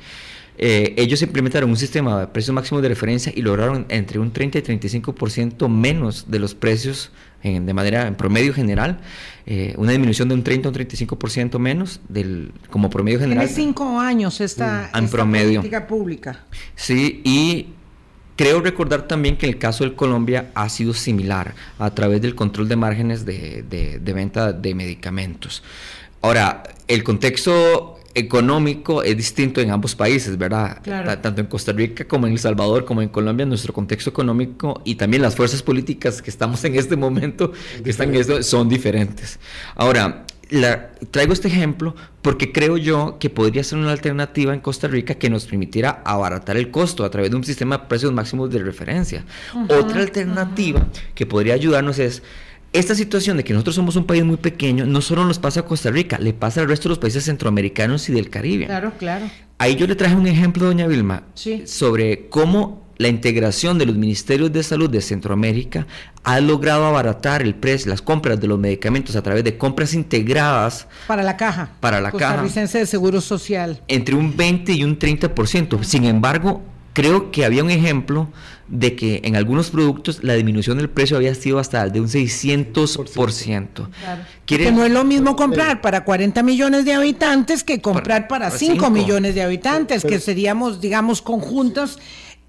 [0.58, 4.60] eh, ellos implementaron un sistema de precios máximos de referencia y lograron entre un 30
[4.60, 9.00] y 35% menos de los precios en, de manera en promedio general,
[9.46, 13.48] eh, una disminución de un 30 o un 35% menos del como promedio general.
[13.48, 15.62] Tiene cinco años esta, en promedio.
[15.62, 16.40] política pública.
[16.76, 17.74] Sí, y
[18.36, 22.68] Creo recordar también que el caso de Colombia ha sido similar a través del control
[22.68, 25.62] de márgenes de, de, venta de medicamentos.
[26.22, 30.82] Ahora, el contexto económico es distinto en ambos países, ¿verdad?
[31.22, 34.96] Tanto en Costa Rica como en El Salvador, como en Colombia, nuestro contexto económico y
[34.96, 37.52] también las fuerzas políticas que estamos en este momento,
[37.84, 39.40] que están en esto, son diferentes.
[39.76, 40.26] Ahora,
[41.12, 45.30] traigo este ejemplo porque creo yo que podría ser una alternativa en Costa Rica que
[45.30, 49.26] nos permitiera abaratar el costo a través de un sistema de precios máximos de referencia.
[49.70, 52.24] Otra alternativa que podría ayudarnos es
[52.74, 55.66] esta situación de que nosotros somos un país muy pequeño, no solo nos pasa a
[55.66, 58.66] Costa Rica, le pasa al resto de los países centroamericanos y del Caribe.
[58.66, 59.30] Claro, claro.
[59.60, 61.24] Ahí yo le traje un ejemplo, doña Vilma,
[61.66, 65.88] sobre cómo la integración de los ministerios de salud de Centroamérica
[66.24, 70.88] ha logrado abaratar el precio, las compras de los medicamentos a través de compras integradas.
[71.08, 71.72] Para la caja.
[71.80, 72.44] Para la caja.
[72.44, 73.82] de Seguro Social.
[73.88, 75.84] Entre un 20 y un 30%.
[75.84, 76.62] Sin embargo,
[76.94, 78.30] creo que había un ejemplo
[78.68, 83.68] de que en algunos productos la disminución del precio había sido hasta de un 600%.
[83.74, 84.22] Claro.
[84.46, 88.90] Que no es lo mismo comprar para 40 millones de habitantes que comprar para, 5
[88.90, 92.00] millones de habitantes, que seríamos, digamos, conjuntos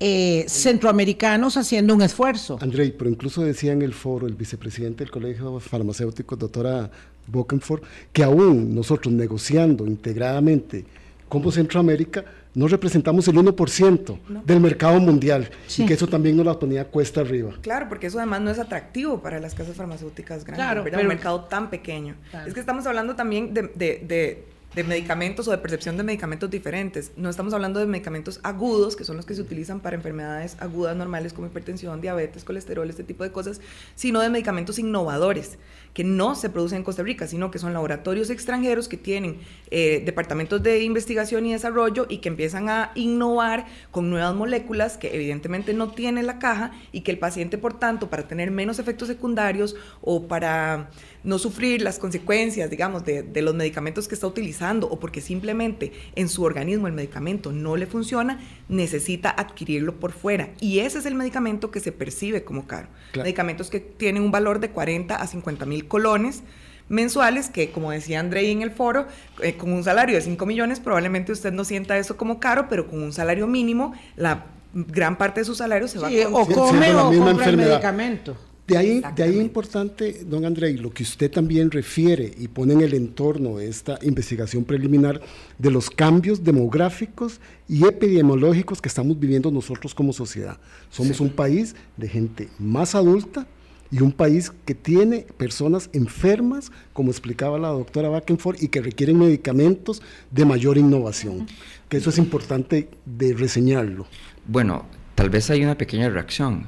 [0.01, 2.59] eh, centroamericanos haciendo un esfuerzo.
[2.61, 6.91] Andrei, pero incluso decía en el foro el vicepresidente del Colegio Farmacéutico, doctora
[7.27, 10.85] Bokenford, que aún nosotros negociando integradamente
[11.29, 16.59] como Centroamérica, no representamos el 1% del mercado mundial y que eso también nos la
[16.59, 17.53] ponía cuesta arriba.
[17.63, 21.09] Claro, porque eso además no es atractivo para las casas farmacéuticas grandes, claro, pero, un
[21.09, 22.15] mercado tan pequeño.
[22.47, 27.13] Es que estamos hablando también de de medicamentos o de percepción de medicamentos diferentes.
[27.17, 30.97] No estamos hablando de medicamentos agudos, que son los que se utilizan para enfermedades agudas
[30.97, 33.61] normales como hipertensión, diabetes, colesterol, este tipo de cosas,
[33.95, 35.59] sino de medicamentos innovadores,
[35.95, 39.39] que no se producen en Costa Rica, sino que son laboratorios extranjeros que tienen
[39.71, 45.15] eh, departamentos de investigación y desarrollo y que empiezan a innovar con nuevas moléculas que
[45.15, 49.07] evidentemente no tiene la caja y que el paciente, por tanto, para tener menos efectos
[49.07, 50.91] secundarios o para
[51.23, 55.93] no sufrir las consecuencias, digamos, de, de, los medicamentos que está utilizando o porque simplemente
[56.17, 60.51] en su organismo el medicamento no le funciona, necesita adquirirlo por fuera.
[60.61, 62.89] Y ese es el medicamento que se percibe como caro.
[63.15, 66.43] Medicamentos que tienen un valor de 40 a 50 mil colones
[66.89, 69.07] mensuales que, como decía Andrei en el foro,
[69.43, 72.89] eh, con un salario de 5 millones probablemente usted no sienta eso como caro, pero
[72.89, 76.95] con un salario mínimo, la gran parte de su salario se va a o come
[76.95, 78.37] o compra el medicamento.
[78.67, 82.81] De ahí, de ahí importante, don André, lo que usted también refiere y pone en
[82.81, 85.21] el entorno de esta investigación preliminar
[85.59, 90.57] de los cambios demográficos y epidemiológicos que estamos viviendo nosotros como sociedad.
[90.89, 93.47] Somos un país de gente más adulta
[93.95, 99.19] y un país que tiene personas enfermas, como explicaba la doctora Wackenford, y que requieren
[99.19, 100.03] medicamentos
[100.33, 101.47] de mayor innovación.
[101.89, 104.07] Que eso es importante de reseñarlo.
[104.49, 106.67] Bueno, tal vez hay una pequeña reacción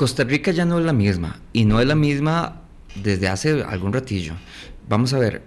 [0.00, 2.62] Costa Rica ya no es la misma y no es la misma
[2.94, 4.32] desde hace algún ratillo.
[4.88, 5.42] Vamos a ver,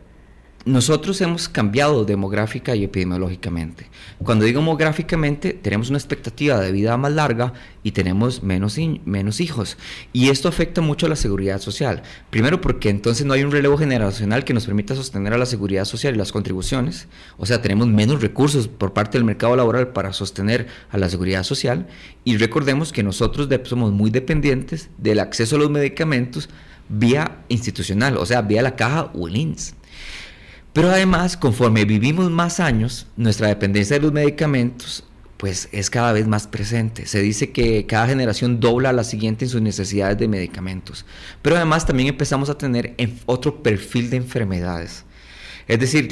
[0.66, 3.88] nosotros hemos cambiado demográfica y epidemiológicamente.
[4.24, 9.78] Cuando digo demográficamente, tenemos una expectativa de vida más larga y tenemos menos, menos hijos.
[10.14, 12.04] Y esto afecta mucho a la seguridad social.
[12.30, 15.84] Primero porque entonces no hay un relevo generacional que nos permita sostener a la seguridad
[15.84, 17.08] social y las contribuciones.
[17.38, 21.44] O sea, tenemos menos recursos por parte del mercado laboral para sostener a la seguridad
[21.44, 21.88] social.
[22.24, 26.50] Y recordemos que nosotros somos muy dependientes del acceso a los medicamentos
[26.88, 29.76] vía institucional, o sea, vía la caja o el INS.
[30.74, 35.04] Pero además, conforme vivimos más años, nuestra dependencia de los medicamentos
[35.38, 37.06] pues es cada vez más presente.
[37.06, 41.06] Se dice que cada generación dobla a la siguiente en sus necesidades de medicamentos.
[41.42, 45.04] Pero además también empezamos a tener otro perfil de enfermedades.
[45.68, 46.10] Es decir,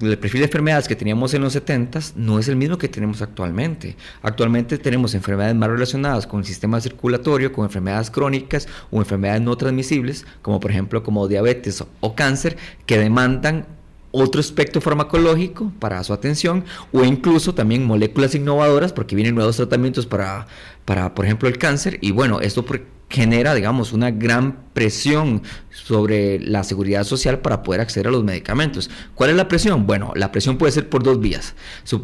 [0.00, 3.22] el perfil de enfermedades que teníamos en los 70 no es el mismo que tenemos
[3.22, 3.96] actualmente.
[4.20, 9.56] Actualmente tenemos enfermedades más relacionadas con el sistema circulatorio, con enfermedades crónicas o enfermedades no
[9.56, 13.66] transmisibles, como por ejemplo como diabetes o cáncer, que demandan
[14.12, 20.06] otro aspecto farmacológico para su atención o incluso también moléculas innovadoras porque vienen nuevos tratamientos
[20.06, 20.46] para,
[20.84, 22.64] para por ejemplo, el cáncer y bueno, esto
[23.12, 28.88] genera, digamos, una gran presión sobre la seguridad social para poder acceder a los medicamentos.
[29.14, 29.86] ¿Cuál es la presión?
[29.86, 31.54] Bueno, la presión puede ser por dos vías.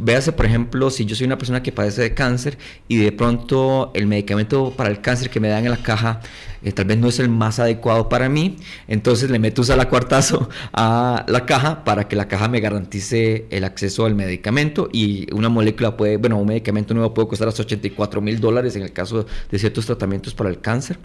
[0.01, 3.91] Véase, por ejemplo, si yo soy una persona que padece de cáncer y de pronto
[3.95, 6.21] el medicamento para el cáncer que me dan en la caja
[6.63, 8.57] eh, tal vez no es el más adecuado para mí,
[8.89, 13.65] entonces le meto un cuartazo a la caja para que la caja me garantice el
[13.65, 18.21] acceso al medicamento y una molécula puede, bueno, un medicamento nuevo puede costar hasta 84
[18.21, 20.98] mil dólares en el caso de ciertos tratamientos para el cáncer.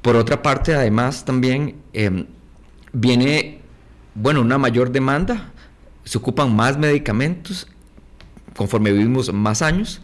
[0.00, 2.26] Por otra parte, además, también em,
[2.92, 3.60] viene,
[4.14, 5.52] bueno, una mayor demanda,
[6.04, 7.68] se ocupan más medicamentos
[8.56, 10.00] conforme vivimos más años.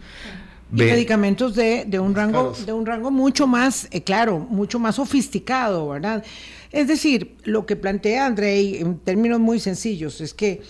[0.71, 6.23] medicamentos de, un rango, de un rango mucho más, eh, claro, mucho más sofisticado, ¿verdad?
[6.71, 10.61] Es decir, lo que plantea André en términos muy sencillos es que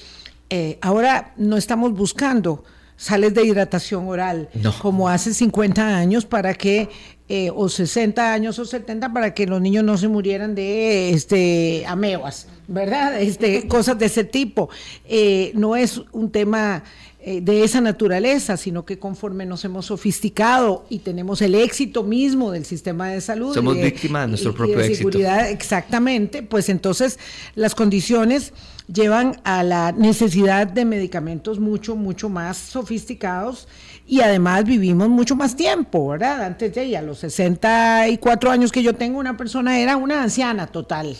[0.49, 2.63] eh, ahora no estamos buscando
[2.95, 4.49] sales de hidratación oral
[4.82, 6.89] como hace 50 años para que
[7.32, 11.86] eh, o 60 años o 70 para que los niños no se murieran de este
[11.86, 13.22] amebas, ¿verdad?
[13.22, 14.70] Este, cosas de ese tipo.
[15.06, 16.84] Eh, no es un tema
[17.22, 22.52] eh, de esa naturaleza, sino que conforme nos hemos sofisticado y tenemos el éxito mismo
[22.52, 23.54] del sistema de salud.
[23.54, 27.20] Somos víctimas de nuestro propio seguridad, Exactamente, pues entonces
[27.54, 28.54] las condiciones
[28.92, 33.68] llevan a la necesidad de medicamentos mucho, mucho más sofisticados
[34.10, 36.43] y además vivimos mucho más tiempo, ¿verdad?
[36.43, 41.15] Antes de ella, los 64 años que yo tengo, una persona era una anciana total.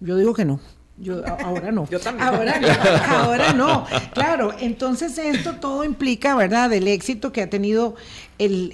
[0.00, 0.58] Yo digo que no.
[0.98, 1.86] Yo, ahora no.
[1.90, 2.26] Yo también.
[2.26, 3.86] Ahora no, ahora no.
[4.12, 7.94] Claro, entonces esto todo implica, ¿verdad?, el éxito que ha tenido
[8.38, 8.72] el,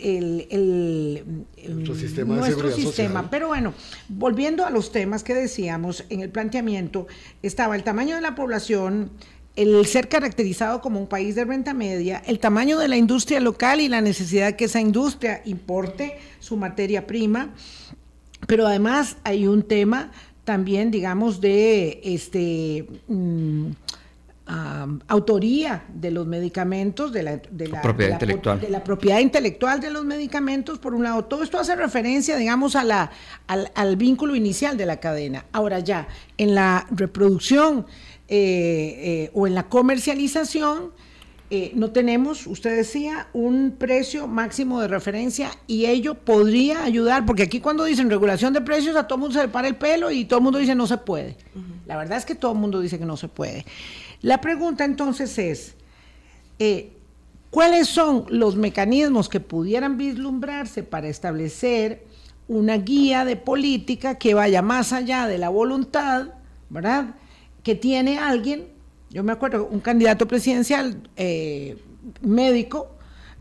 [0.51, 2.37] el, nuestro sistema.
[2.37, 3.29] Nuestro sistema.
[3.29, 3.75] Pero bueno,
[4.09, 7.07] volviendo a los temas que decíamos en el planteamiento,
[7.43, 9.11] estaba el tamaño de la población,
[9.57, 13.81] el ser caracterizado como un país de renta media, el tamaño de la industria local
[13.81, 17.51] y la necesidad que esa industria importe su materia prima,
[18.47, 20.11] pero además hay un tema
[20.45, 23.71] también, digamos, de este mm,
[25.07, 27.41] autoría de los medicamentos, de la,
[27.81, 28.61] propiedad intelectual.
[28.61, 31.25] de la propiedad intelectual de los medicamentos, por un lado.
[31.25, 33.11] Todo esto hace referencia, digamos, a la,
[33.47, 35.45] al vínculo inicial de la cadena.
[35.53, 37.87] Ahora ya, en la reproducción
[38.35, 40.91] eh, eh, o en la comercialización,
[41.51, 47.43] eh, no tenemos, usted decía, un precio máximo de referencia y ello podría ayudar, porque
[47.43, 50.11] aquí cuando dicen regulación de precios a todo el mundo se le para el pelo
[50.11, 51.37] y todo el mundo dice no se puede.
[51.85, 53.67] La verdad es que todo el mundo dice que no se puede.
[54.23, 55.75] La pregunta entonces es,
[57.51, 62.07] ¿cuáles son los mecanismos que pudieran vislumbrarse para establecer
[62.49, 66.29] una guía de política que vaya más allá de la voluntad,
[66.71, 67.15] ¿verdad?
[67.63, 68.67] Que tiene alguien,
[69.11, 71.77] yo me acuerdo, un candidato presidencial eh,
[72.23, 72.91] médico,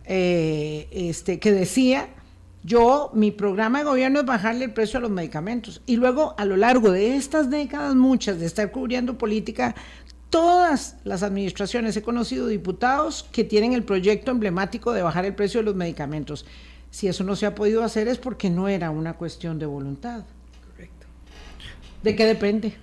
[0.06, 2.10] eh, este, que decía,
[2.64, 5.82] yo, mi programa de gobierno es bajarle el precio a los medicamentos.
[5.86, 9.76] Y luego, a lo largo de estas décadas, muchas de estar cubriendo política,
[10.30, 15.60] todas las administraciones he conocido diputados que tienen el proyecto emblemático de bajar el precio
[15.60, 16.46] de los medicamentos.
[16.92, 20.24] Si eso no se ha podido hacer es porque no era una cuestión de voluntad.
[20.70, 21.08] Correcto.
[22.04, 22.76] ¿De qué depende?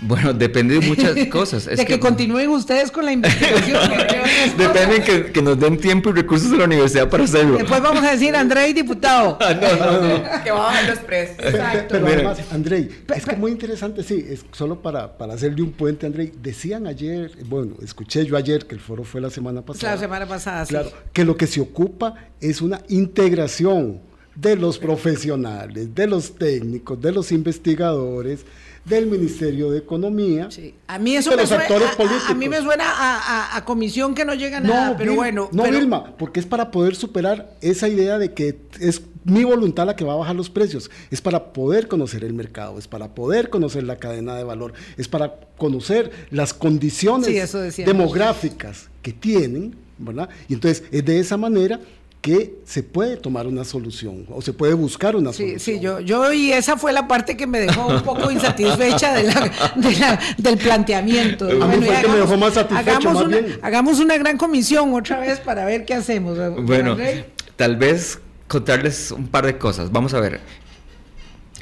[0.00, 1.66] Bueno, depende de muchas cosas.
[1.66, 3.90] de que, continúen ustedes con la investigación.
[4.58, 7.58] depende que, que, nos den tiempo y recursos de la universidad para hacerlo.
[7.58, 9.38] Después vamos a decir, Andrei, diputado.
[9.48, 10.44] Ah, no, no, no.
[10.44, 11.38] que bajen los precios.
[11.38, 11.86] Exacto.
[11.88, 16.04] Pero además, Andrei, es que muy interesante, sí, es solo para, para hacerle un puente,
[16.04, 16.32] Andrei.
[16.42, 19.94] Decían ayer, bueno, escuché yo ayer que el foro fue la semana pasada.
[19.94, 24.00] La semana pasada, Claro, que lo que se ocupa es una integración
[24.34, 28.44] de los profesionales, de los técnicos, de los investigadores,
[28.88, 30.48] del Ministerio de Economía.
[30.86, 31.64] A mí eso me suena,
[32.28, 35.48] a, mí me suena a, comisión que no llega a nada, pero bueno.
[35.52, 39.96] No, Vilma, porque es para poder superar esa idea de que es mi voluntad la
[39.96, 40.90] que va a bajar los precios.
[41.10, 45.08] Es para poder conocer el mercado, es para poder conocer la cadena de valor, es
[45.08, 50.28] para conocer las condiciones demográficas que tienen, ¿verdad?
[50.48, 51.80] Y entonces es de esa manera
[52.20, 55.60] que se puede tomar una solución o se puede buscar una solución.
[55.60, 59.32] Sí, yo, yo y esa fue la parte que me dejó un poco insatisfecha de
[60.38, 61.46] del planteamiento.
[61.46, 65.20] A mí fue que me dejó más satisfecho, hagamos, una, hagamos una gran comisión otra
[65.20, 66.38] vez para ver qué hacemos.
[66.64, 66.96] Bueno,
[67.56, 69.92] tal vez contarles un par de cosas.
[69.92, 70.40] Vamos a ver,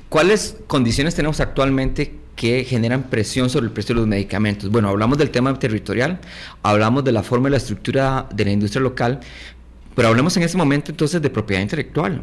[0.09, 4.70] ¿cuáles condiciones tenemos actualmente que generan presión sobre el precio de los medicamentos.
[4.70, 6.20] Bueno, hablamos del tema territorial,
[6.62, 9.20] hablamos de la forma y la estructura de la industria local,
[9.97, 12.22] pero hablemos en ese momento entonces de propiedad intelectual.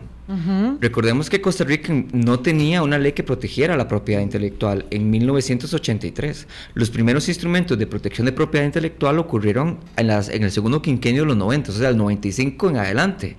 [0.79, 6.47] Recordemos que Costa Rica no tenía una ley que protegiera la propiedad intelectual en 1983.
[6.75, 11.23] Los primeros instrumentos de protección de propiedad intelectual ocurrieron en, las, en el segundo quinquenio
[11.23, 13.37] de los 90, o sea, el 95 en adelante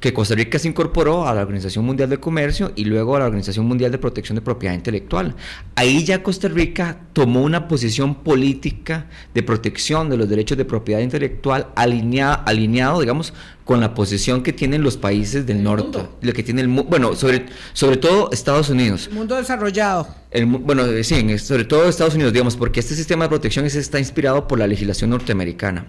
[0.00, 3.24] que Costa Rica se incorporó a la Organización Mundial de Comercio y luego a la
[3.26, 5.34] Organización Mundial de Protección de Propiedad Intelectual.
[5.76, 11.00] Ahí ya Costa Rica tomó una posición política de protección de los derechos de propiedad
[11.00, 13.32] intelectual alineado, alineado digamos,
[13.64, 17.46] con la posición que tienen los países del norte, lo que tiene el bueno, sobre,
[17.72, 19.06] sobre todo Estados Unidos.
[19.08, 20.06] El mundo desarrollado.
[20.30, 24.46] El, bueno, sí, sobre todo Estados Unidos, digamos, porque este sistema de protección está inspirado
[24.46, 25.86] por la legislación norteamericana.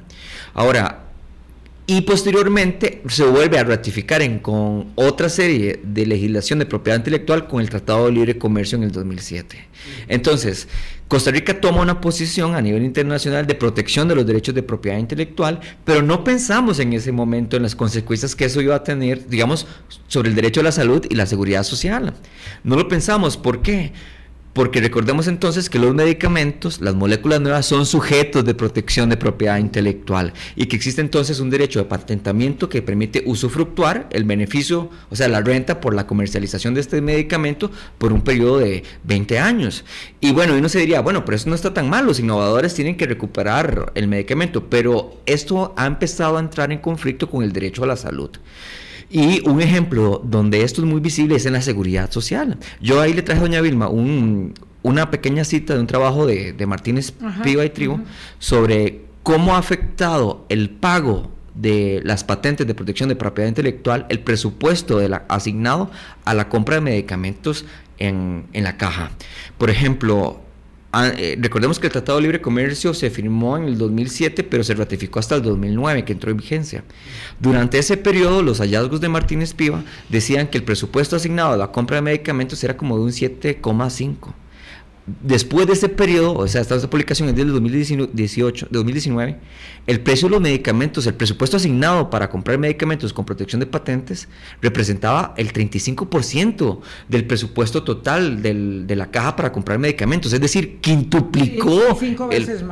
[0.53, 1.01] Ahora,
[1.87, 7.47] y posteriormente se vuelve a ratificar en, con otra serie de legislación de propiedad intelectual
[7.47, 9.67] con el Tratado de Libre Comercio en el 2007.
[10.07, 10.67] Entonces,
[11.07, 14.97] Costa Rica toma una posición a nivel internacional de protección de los derechos de propiedad
[14.97, 19.27] intelectual, pero no pensamos en ese momento en las consecuencias que eso iba a tener,
[19.27, 19.67] digamos,
[20.07, 22.15] sobre el derecho a la salud y la seguridad social.
[22.63, 23.93] No lo pensamos, ¿por qué?
[24.55, 29.57] Porque recordemos entonces que los medicamentos, las moléculas nuevas, son sujetos de protección de propiedad
[29.57, 35.15] intelectual y que existe entonces un derecho de patentamiento que permite usufructuar el beneficio, o
[35.17, 39.83] sea, la renta por la comercialización de este medicamento por un periodo de 20 años.
[40.21, 42.95] Y bueno, uno se diría, bueno, pero eso no está tan mal, los innovadores tienen
[42.95, 47.83] que recuperar el medicamento, pero esto ha empezado a entrar en conflicto con el derecho
[47.83, 48.29] a la salud.
[49.15, 52.57] Y un ejemplo donde esto es muy visible es en la seguridad social.
[52.81, 57.13] Yo ahí le traje a doña Vilma una pequeña cita de un trabajo de, Martínez
[57.41, 58.01] Piva y Trigo
[58.39, 64.19] sobre cómo ha afectado el pago de las patentes de protección de propiedad intelectual, el
[64.19, 65.89] presupuesto de la, asignado
[66.25, 67.63] a la compra de medicamentos
[67.99, 69.11] en, en la caja.
[69.57, 70.41] Por ejemplo,
[70.97, 74.63] Ah, eh, recordemos que el Tratado de Libre Comercio se firmó en el 2007, pero
[74.63, 76.85] se ratificó hasta el 2009, que entró en vigencia.
[77.37, 81.73] Durante ese periodo, los hallazgos de Martínez Piva decían que el presupuesto asignado a la
[81.73, 84.44] compra de medicamentos era como de un 7,5
[85.21, 89.37] después de ese periodo, o sea, esta publicación es del 2018, 2019,
[89.85, 94.27] el precio de los medicamentos, el presupuesto asignado para comprar medicamentos con protección de patentes
[94.61, 101.99] representaba el 35% del presupuesto total de la caja para comprar medicamentos, es decir, quintuplicó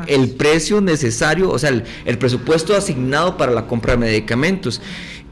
[0.07, 1.69] el, precio necesario, o sea,
[2.05, 4.81] el presupuesto asignado para la compra de medicamentos.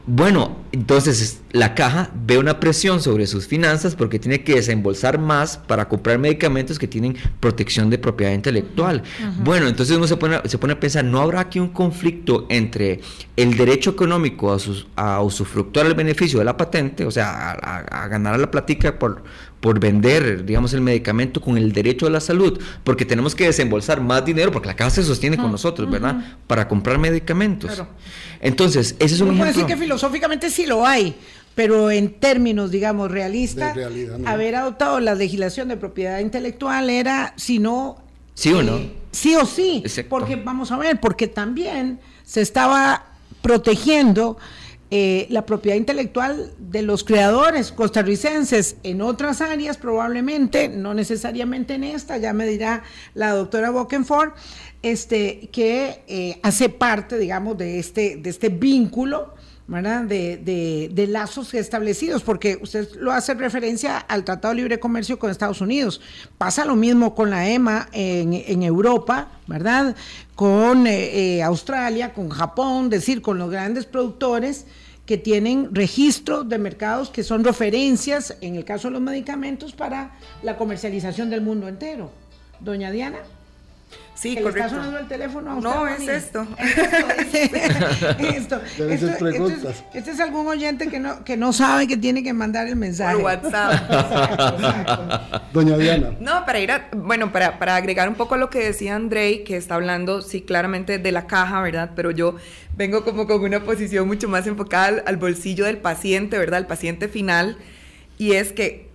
[0.04, 5.58] Bueno, entonces la caja ve una presión sobre sus finanzas porque tiene que desembolsar más
[5.58, 9.04] para comprar medicamentos que tienen protección de propiedad intelectual.
[9.44, 13.00] Bueno, entonces uno se pone, se pone a pensar, ¿no habrá aquí un conflicto entre
[13.36, 18.08] el derecho económico a, sus, a usufructuar el beneficio de la patente, o sea, a,
[18.08, 19.22] ganar la platica por,
[19.62, 24.00] por vender, digamos, el medicamento con el derecho a la salud, porque tenemos que desembolsar
[24.00, 26.36] más dinero, porque la caja se sostiene con nosotros, ¿verdad?
[26.48, 27.80] Para comprar medicamentos.
[28.40, 29.46] Entonces, ese es un ejemplo.
[29.46, 31.14] decir que filosóficamente sí lo hay,
[31.54, 33.78] pero en términos, digamos, realistas,
[34.26, 38.02] haber adoptado la legislación de propiedad intelectual era, si no...
[38.34, 38.78] Sí o no.
[38.78, 43.04] Eh, sí o sí, porque vamos a ver, porque también se estaba
[43.42, 44.38] protegiendo
[44.94, 51.84] eh, la propiedad intelectual de los creadores costarricenses en otras áreas, probablemente, no necesariamente en
[51.84, 52.82] esta, ya me dirá
[53.14, 54.32] la doctora Bokenford,
[54.82, 59.32] este, que eh, hace parte, digamos, de este, de este vínculo.
[59.68, 65.30] De, de, lazos establecidos, porque usted lo hace referencia al Tratado de Libre Comercio con
[65.30, 66.00] Estados Unidos.
[66.36, 69.96] Pasa lo mismo con la EMA en, Europa, ¿verdad?
[70.34, 74.66] Con eh, Australia, con Japón, es decir, con los grandes productores
[75.06, 80.12] que tienen registros de mercados que son referencias, en el caso de los medicamentos, para
[80.42, 82.10] la comercialización del mundo entero.
[82.60, 83.18] Doña Diana.
[84.14, 84.64] Sí, ¿Que correcto.
[84.66, 85.50] ¿Está sonando el teléfono?
[85.50, 86.46] a usted, No, es esto.
[88.18, 88.60] esto.
[88.88, 89.58] Esto- preguntas.
[89.58, 92.68] esto es- Este es algún oyente que no, que no sabe que tiene que mandar
[92.68, 93.14] el mensaje.
[93.14, 93.72] Por WhatsApp.
[93.72, 95.40] Exacto, exacto.
[95.52, 96.10] Doña Diana.
[96.20, 99.44] No, para ir a, bueno, para, para agregar un poco a lo que decía Andrei,
[99.44, 101.90] que está hablando, sí, claramente de la caja, ¿verdad?
[101.96, 102.36] Pero yo
[102.76, 106.58] vengo como con una posición mucho más enfocada al, al bolsillo del paciente, ¿verdad?
[106.58, 107.56] Al paciente final.
[108.18, 108.91] Y es que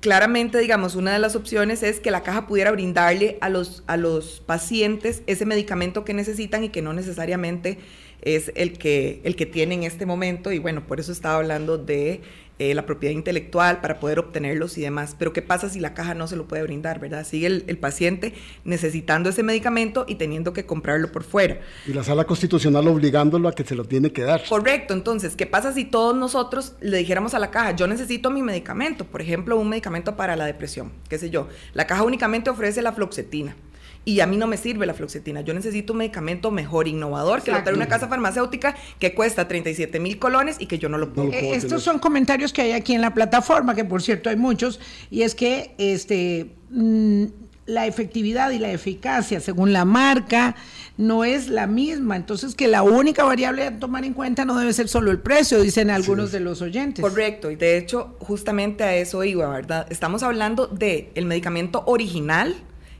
[0.00, 3.96] claramente, digamos, una de las opciones es que la caja pudiera brindarle a los, a
[3.96, 7.78] los pacientes ese medicamento que necesitan y que no necesariamente
[8.22, 10.52] es el que, el que tiene en este momento.
[10.52, 12.22] Y bueno, por eso estaba hablando de
[12.60, 15.16] eh, la propiedad intelectual para poder obtenerlos y demás.
[15.18, 17.26] Pero ¿qué pasa si la caja no se lo puede brindar, verdad?
[17.26, 18.34] Sigue el, el paciente
[18.64, 21.58] necesitando ese medicamento y teniendo que comprarlo por fuera.
[21.86, 24.42] Y la sala constitucional obligándolo a que se lo tiene que dar.
[24.46, 28.42] Correcto, entonces, ¿qué pasa si todos nosotros le dijéramos a la caja, yo necesito mi
[28.42, 31.48] medicamento, por ejemplo, un medicamento para la depresión, qué sé yo?
[31.72, 33.56] La caja únicamente ofrece la fluoxetina.
[34.04, 35.42] Y a mí no me sirve la fluoxetina.
[35.42, 40.00] Yo necesito un medicamento mejor, innovador, que lo trae una casa farmacéutica que cuesta 37
[40.00, 41.26] mil colones y que yo no lo puedo.
[41.28, 41.80] No lo Eh, puedo Estos tener.
[41.84, 44.80] son comentarios que hay aquí en la plataforma, que por cierto hay muchos,
[45.10, 47.24] y es que este mm,
[47.66, 50.56] la efectividad y la eficacia según la marca
[50.96, 54.72] no es la misma, entonces que la única variable a tomar en cuenta no debe
[54.72, 57.02] ser solo el precio, dicen algunos de los oyentes.
[57.02, 59.86] Correcto, y de hecho, justamente a eso iba, ¿verdad?
[59.90, 62.56] Estamos hablando del el medicamento original,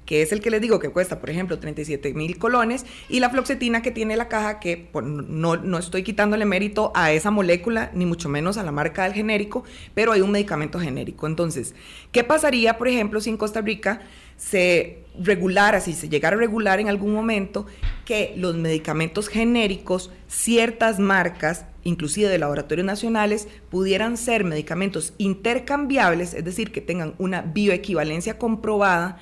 [0.06, 3.30] que es el que les digo que cuesta, por ejemplo, 37 mil colones, y la
[3.30, 8.06] fluoxetina que tiene la caja, que no, no estoy quitándole mérito a esa molécula, ni
[8.06, 11.26] mucho menos a la marca del genérico, pero hay un medicamento genérico.
[11.26, 11.74] Entonces,
[12.12, 14.00] ¿qué pasaría, por ejemplo, si en Costa Rica
[14.36, 17.66] se regulara, si se llegara a regular en algún momento,
[18.04, 26.44] que los medicamentos genéricos, ciertas marcas, inclusive de laboratorios nacionales, pudieran ser medicamentos intercambiables, es
[26.44, 29.18] decir, que tengan una bioequivalencia comprobada,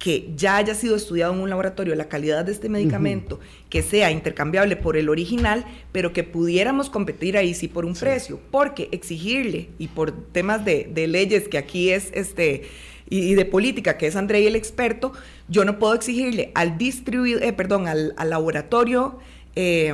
[0.00, 3.38] que ya haya sido estudiado en un laboratorio la calidad de este medicamento,
[3.68, 8.40] que sea intercambiable por el original, pero que pudiéramos competir ahí sí por un precio,
[8.50, 12.62] porque exigirle, y por temas de, de leyes que aquí es este
[13.10, 15.12] y, y de política, que es André el experto,
[15.48, 19.18] yo no puedo exigirle al distribuidor, eh, perdón, al, al laboratorio
[19.54, 19.92] eh,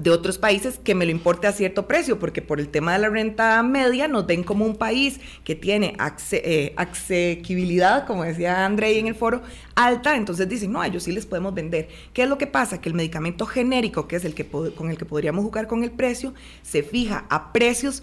[0.00, 3.00] de otros países que me lo importe a cierto precio, porque por el tema de
[3.00, 5.96] la renta media nos ven como un país que tiene
[6.32, 9.42] eh, asequibilidad, como decía André en el foro,
[9.74, 11.88] alta, entonces dicen, no, a ellos sí les podemos vender.
[12.14, 12.80] ¿Qué es lo que pasa?
[12.80, 15.90] Que el medicamento genérico, que es el que con el que podríamos jugar con el
[15.90, 16.32] precio,
[16.62, 18.02] se fija a precios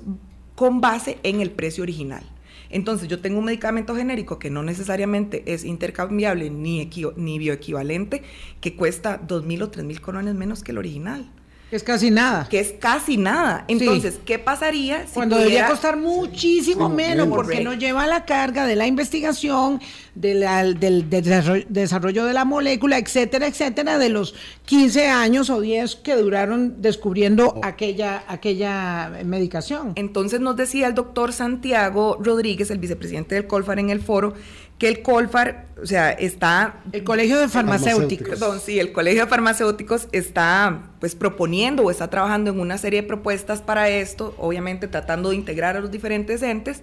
[0.54, 2.24] con base en el precio original.
[2.70, 8.22] Entonces yo tengo un medicamento genérico que no necesariamente es intercambiable ni, equi- ni bioequivalente,
[8.62, 11.32] que cuesta dos mil o tres mil colones menos que el original
[11.72, 12.48] Es casi nada.
[12.50, 13.64] que es casi nada.
[13.68, 18.26] Entonces, ¿qué pasaría si Cuando debería pudiera- costar muchísimo Sí, menos, porque no lleva la
[18.26, 19.80] carga de la investigación,
[20.16, 24.36] de la- del, del desarrollo- desarrollo de la molécula, etcétera, etcétera, de los
[24.66, 27.62] 15 años o 10 que duraron descubriendo Oh.
[27.64, 29.94] aquella, aquella medicación.
[29.96, 34.34] Entonces nos decía el doctor Santiago Rodríguez, el vicepresidente del Colfar en el foro,
[34.78, 38.30] que el Colfar, o sea, está El Colegio de Farmacéuticos.
[38.30, 43.02] Perdón, sí, el Colegio de Farmacéuticos está pues proponiendo o está trabajando en una serie
[43.02, 46.82] de propuestas para esto, obviamente tratando de integrar a los diferentes entes.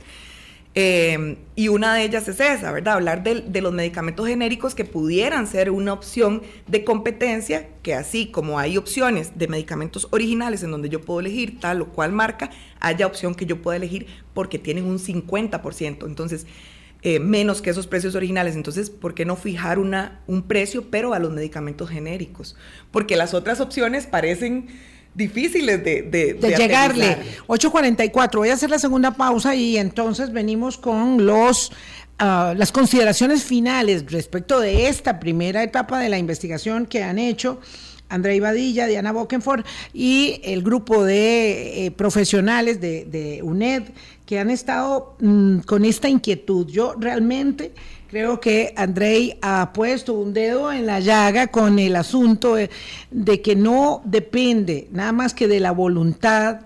[0.79, 2.97] Eh, y una de ellas es esa, ¿verdad?
[2.97, 8.31] Hablar de, de los medicamentos genéricos que pudieran ser una opción de competencia, que así
[8.31, 12.51] como hay opciones de medicamentos originales en donde yo puedo elegir tal o cual marca,
[12.79, 16.07] haya opción que yo pueda elegir porque tienen un 50%.
[16.07, 16.47] Entonces,
[17.01, 18.55] eh, menos que esos precios originales.
[18.55, 22.55] Entonces, ¿por qué no fijar una, un precio, pero a los medicamentos genéricos?
[22.91, 24.67] Porque las otras opciones parecen
[25.17, 27.11] difíciles de, de, de de llegarle.
[27.13, 27.47] aterrizar.
[27.49, 31.73] 8.44, voy a hacer la segunda pausa y entonces venimos con los
[32.19, 37.61] ah, las consideraciones finales respecto de esta primera etapa de la investigación que han hecho
[38.09, 43.83] André Badilla, Diana Bokenford y el grupo de eh, profesionales de, de UNED
[44.27, 46.67] que han estado mm, con esta inquietud.
[46.67, 47.73] Yo realmente
[48.09, 52.69] creo que Andrei ha puesto un dedo en la llaga con el asunto de,
[53.11, 56.61] de que no depende nada más que de la voluntad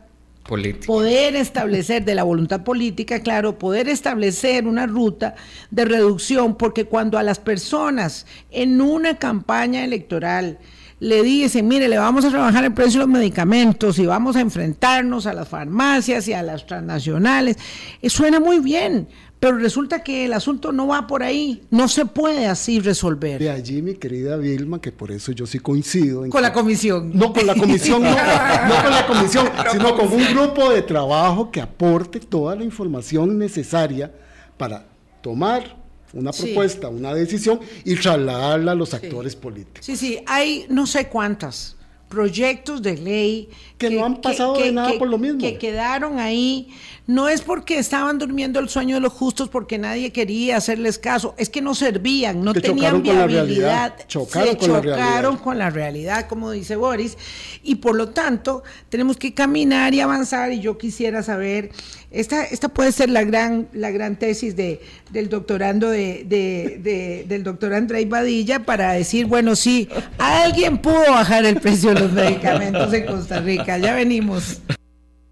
[0.49, 0.87] Política.
[0.87, 5.37] poder establecer de la voluntad política, claro, poder establecer una ruta
[5.71, 10.59] de reducción, porque cuando a las personas en una campaña electoral
[11.01, 14.41] le dicen, mire, le vamos a trabajar el precio de los medicamentos y vamos a
[14.41, 17.57] enfrentarnos a las farmacias y a las transnacionales,
[18.03, 19.09] eh, suena muy bien,
[19.41, 23.41] pero resulta que el asunto no va por ahí, no se puede así resolver.
[23.41, 26.27] De allí, mi querida Vilma, que por eso yo sí coincido.
[26.27, 27.11] en Con que- la comisión.
[27.15, 31.51] No con la comisión, no, no con la comisión, sino con un grupo de trabajo
[31.51, 34.13] que aporte toda la información necesaria
[34.59, 34.85] para
[35.23, 35.80] tomar
[36.13, 39.85] una propuesta, una decisión y trasladarla a los actores políticos.
[39.85, 41.77] Sí, sí, hay no sé cuántas
[42.11, 43.49] proyectos de ley
[43.79, 45.41] que, no han pasado de nada por lo mismo.
[45.41, 46.69] Que quedaron ahí.
[47.11, 51.35] No es porque estaban durmiendo el sueño de los justos porque nadie quería hacerles caso,
[51.39, 53.97] es que no servían, no tenían viabilidad.
[54.07, 55.41] Chocaron, se con, chocaron la realidad.
[55.43, 57.19] con la realidad, como dice Boris,
[57.65, 60.53] y por lo tanto tenemos que caminar y avanzar.
[60.53, 61.73] Y yo quisiera saber,
[62.13, 64.81] esta, esta puede ser la gran, la gran tesis de,
[65.11, 71.45] del doctorando de, de, del doctor Andrés Badilla para decir, bueno, sí, alguien pudo bajar
[71.45, 73.79] el precio de los medicamentos en Costa Rica.
[73.79, 74.59] Ya venimos.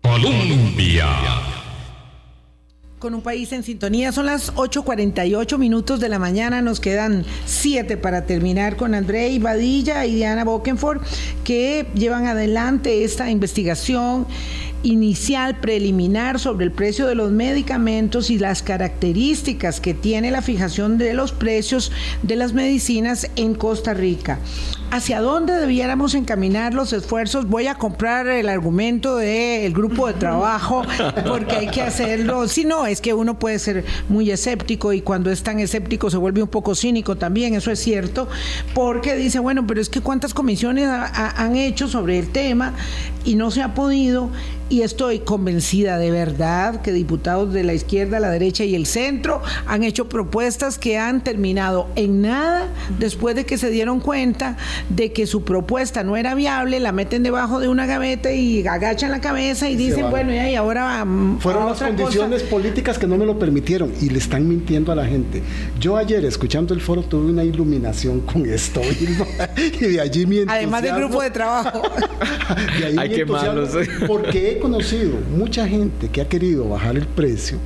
[0.02, 1.06] Colombia.
[2.98, 7.96] Con un país en sintonía, son las 8.48 minutos de la mañana, nos quedan 7
[7.96, 11.02] para terminar con André Badilla y Diana Bokenford,
[11.44, 14.26] que llevan adelante esta investigación
[14.82, 20.98] inicial preliminar sobre el precio de los medicamentos y las características que tiene la fijación
[20.98, 21.92] de los precios
[22.24, 24.40] de las medicinas en Costa Rica.
[24.90, 27.46] ¿Hacia dónde debiéramos encaminar los esfuerzos?
[27.46, 30.82] Voy a comprar el argumento del grupo de trabajo
[31.26, 32.48] porque hay que hacerlo.
[32.48, 36.16] Si no, es que uno puede ser muy escéptico y cuando es tan escéptico se
[36.16, 38.28] vuelve un poco cínico también, eso es cierto,
[38.74, 42.72] porque dice, bueno, pero es que cuántas comisiones ha, ha, han hecho sobre el tema
[43.26, 44.30] y no se ha podido
[44.70, 49.42] y estoy convencida de verdad que diputados de la izquierda, la derecha y el centro
[49.66, 54.56] han hecho propuestas que han terminado en nada después de que se dieron cuenta
[54.88, 59.10] de que su propuesta no era viable, la meten debajo de una gaveta y agachan
[59.10, 61.06] la cabeza y, dicen, bueno, y ahora
[61.40, 62.50] fueron las condiciones cosa.
[62.50, 65.42] políticas que no me lo permitieron y le están mintiendo a la gente.
[65.80, 68.80] Yo ayer escuchando el foro tuve una iluminación con esto
[69.80, 71.82] y de allí mi Además del grupo de trabajo.
[72.78, 73.70] de ahí Ay, qué malos.
[74.06, 77.58] Porque he conocido mucha gente que ha querido bajar el precio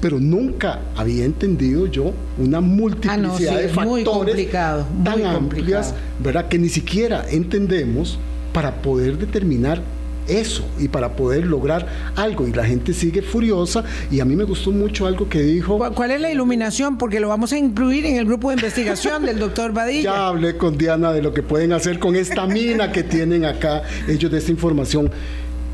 [0.00, 5.04] pero nunca había entendido yo una multiplicidad ah, no, sí, de factores muy complicado, muy
[5.04, 5.38] tan complicado.
[5.38, 6.48] amplias, ¿verdad?
[6.48, 8.18] Que ni siquiera entendemos
[8.52, 9.82] para poder determinar
[10.28, 11.86] eso y para poder lograr
[12.16, 15.78] algo y la gente sigue furiosa y a mí me gustó mucho algo que dijo
[15.94, 16.98] ¿Cuál es la iluminación?
[16.98, 20.56] Porque lo vamos a incluir en el grupo de investigación del doctor Badilla ya hablé
[20.56, 24.38] con Diana de lo que pueden hacer con esta mina que tienen acá ellos de
[24.38, 25.10] esta información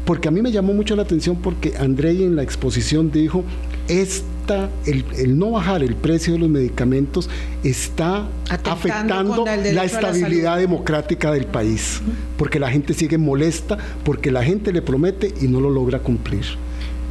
[0.05, 3.45] porque a mí me llamó mucho la atención porque Andrei en la exposición dijo,
[3.89, 7.29] esta, el, el no bajar el precio de los medicamentos
[7.63, 12.01] está Atentando afectando la estabilidad democrática del país,
[12.37, 16.45] porque la gente sigue molesta, porque la gente le promete y no lo logra cumplir.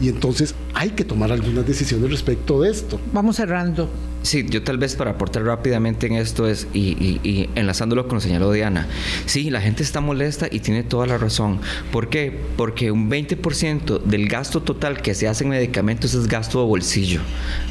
[0.02, 3.00] Y entonces hay que tomar algunas decisiones respecto de esto.
[3.14, 3.88] Vamos cerrando.
[4.24, 8.16] Sí, yo tal vez para aportar rápidamente en esto es, y, y, y, enlazándolo con
[8.16, 8.88] lo señaló Diana,
[9.26, 11.60] sí, la gente está molesta y tiene toda la razón.
[11.92, 12.32] ¿Por qué?
[12.56, 17.20] Porque un 20% del gasto total que se hace en medicamentos es gasto de bolsillo.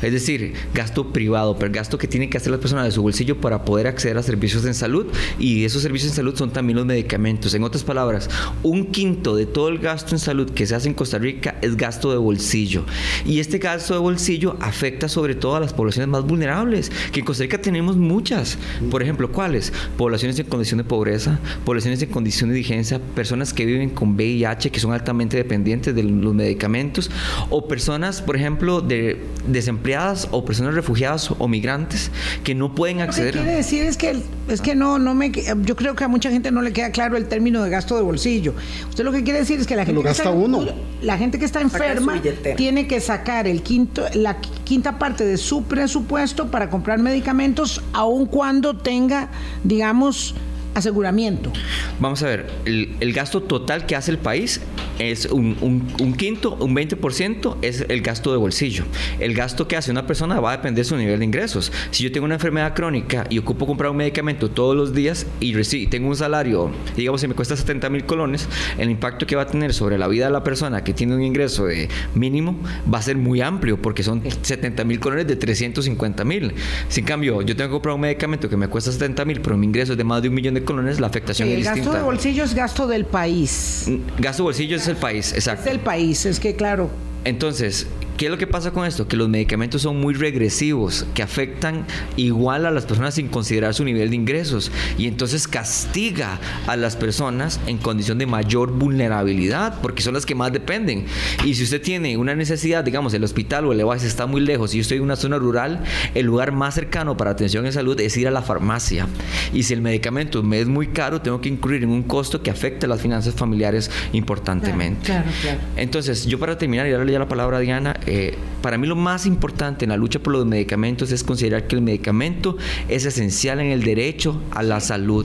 [0.03, 3.41] Es decir, gasto privado, pero gasto que tienen que hacer las personas de su bolsillo
[3.41, 5.07] para poder acceder a servicios en salud
[5.39, 7.55] y esos servicios en salud son también los medicamentos.
[7.55, 8.29] En otras palabras,
[8.65, 11.77] un quinto de todo el gasto en salud que se hace en Costa Rica es
[11.77, 12.85] gasto de bolsillo.
[13.25, 17.21] Y este gasto de bolsillo afecta sobre todo a las poblaciones más vulnerables vulnerables, que
[17.21, 18.57] en Costa Rica tenemos muchas.
[18.91, 19.73] Por ejemplo, ¿cuáles?
[19.97, 24.71] Poblaciones en condición de pobreza, poblaciones en condición de indigencia, personas que viven con VIH,
[24.71, 27.11] que son altamente dependientes de los medicamentos,
[27.51, 32.11] o personas, por ejemplo, de desempleadas o personas refugiadas o migrantes
[32.43, 33.35] que no pueden acceder.
[33.35, 34.17] Lo que quiere decir es que
[34.49, 37.17] es que no no me yo creo que a mucha gente no le queda claro
[37.17, 38.55] el término de gasto de bolsillo.
[38.89, 40.67] Usted lo que quiere decir es que la gente lo que gasta está, uno.
[41.03, 42.21] la gente que está enferma
[42.57, 48.27] tiene que sacar el quinto la quinta parte de su presupuesto para comprar medicamentos, aun
[48.27, 49.29] cuando tenga,
[49.65, 50.35] digamos,
[50.75, 51.53] aseguramiento.
[51.99, 54.61] Vamos a ver, el, el, gasto total que hace el país
[54.99, 58.85] es un, un, un, quinto, un 20% es el gasto de bolsillo.
[59.19, 61.73] El gasto que hace una persona va a depender de su nivel de ingresos.
[61.91, 65.87] Si yo tengo una enfermedad crónica y ocupo comprar un medicamento todos los días y
[65.87, 68.49] tengo un salario, digamos, si me cuesta 70 mil colones,
[68.79, 71.23] el impacto que va a tener sobre la vida de la persona que tiene un
[71.23, 72.59] ingreso de mínimo
[72.93, 76.55] va a ser muy amplio porque son 70 mil colones de 350 mil.
[76.89, 79.67] Sin cambio, yo tengo que comprar un medicamento que me cuesta 70 mil, pero mi
[79.67, 81.77] ingreso es de más de un millón de colones, la afectación Sí, es el gasto
[81.77, 81.99] distinta.
[81.99, 83.87] de bolsillo es gasto del país.
[84.19, 85.63] Gasto de bolsillo es el país, exacto.
[85.69, 86.91] Es el país, es que claro.
[87.25, 87.87] Entonces,
[88.21, 89.09] ¿qué es lo que pasa con esto?
[89.09, 91.87] Que los medicamentos son muy regresivos, que afectan
[92.19, 96.97] igual a las personas sin considerar su nivel de ingresos y entonces castiga a las
[96.97, 101.07] personas en condición de mayor vulnerabilidad, porque son las que más dependen.
[101.47, 104.75] Y si usted tiene una necesidad, digamos, el hospital o el EVAS está muy lejos
[104.75, 105.83] y yo estoy en una zona rural,
[106.15, 109.07] el lugar más cercano para atención en salud es ir a la farmacia.
[109.55, 112.51] Y si el medicamento me es muy caro, tengo que incurrir en un costo que
[112.51, 115.07] afecta a las finanzas familiares importantemente.
[115.07, 115.61] Claro, claro, claro.
[115.79, 118.97] Entonces, yo para terminar y darle ya la palabra a Diana, eh, para mí lo
[118.97, 122.57] más importante en la lucha por los medicamentos es considerar que el medicamento
[122.89, 125.25] es esencial en el derecho a la salud.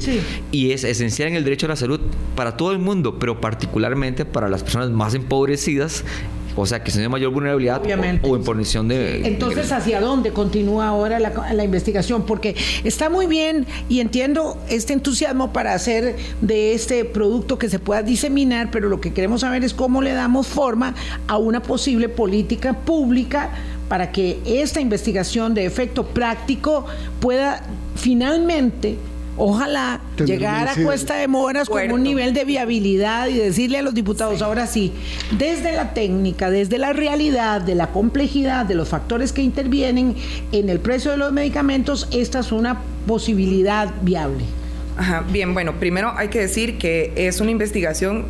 [0.52, 2.00] Y es esencial en el derecho a la salud
[2.36, 6.06] para todo el mundo, pero particularmente para las personas más empobrecidas
[6.56, 7.82] o sea, que se de mayor vulnerabilidad
[8.24, 9.28] o, en posición de...
[9.28, 12.26] Entonces, ¿hacia dónde continúa ahora la, la, investigación?
[12.26, 17.80] Porque está muy bien y entiendo este entusiasmo para hacer de este producto que se
[17.80, 20.96] pueda diseminar, pero lo que queremos saber es cómo le damos forma
[21.28, 23.52] a una posible política pública
[23.90, 26.86] para que esta investigación de efecto práctico
[27.20, 27.64] pueda
[27.96, 28.98] finalmente
[29.38, 33.94] Ojalá llegar a Cuesta de Moras con un nivel de viabilidad y decirle a los
[33.94, 34.94] diputados, ahora sí,
[35.38, 40.16] desde la técnica, desde la realidad, de la complejidad, de los factores que intervienen
[40.52, 44.46] en el precio de los medicamentos, esta es una posibilidad viable.
[44.98, 48.26] Ajá, bien, bueno, primero hay que decir que es una investigación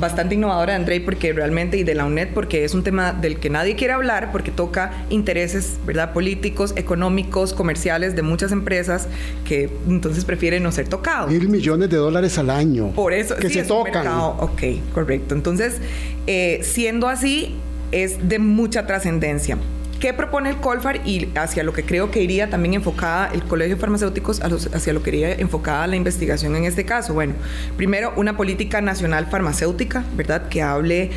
[0.00, 3.38] bastante innovadora de Andrei porque realmente y de la UNED porque es un tema del
[3.38, 6.12] que nadie quiere hablar porque toca intereses, ¿verdad?
[6.12, 9.08] políticos, económicos, comerciales de muchas empresas
[9.44, 11.30] que entonces prefieren no ser tocados.
[11.30, 12.92] Mil millones de dólares al año.
[12.92, 14.06] Por eso que se tocan.
[14.08, 14.62] Ok,
[14.94, 15.34] correcto.
[15.34, 15.80] Entonces,
[16.26, 17.56] eh, siendo así,
[17.92, 19.58] es de mucha trascendencia.
[20.00, 23.74] ¿Qué propone el Colfar y hacia lo que creo que iría también enfocada el Colegio
[23.74, 27.14] de Farmacéuticos, hacia lo que iría enfocada la investigación en este caso?
[27.14, 27.34] Bueno,
[27.76, 30.48] primero, una política nacional farmacéutica, ¿verdad?
[30.48, 31.10] Que hable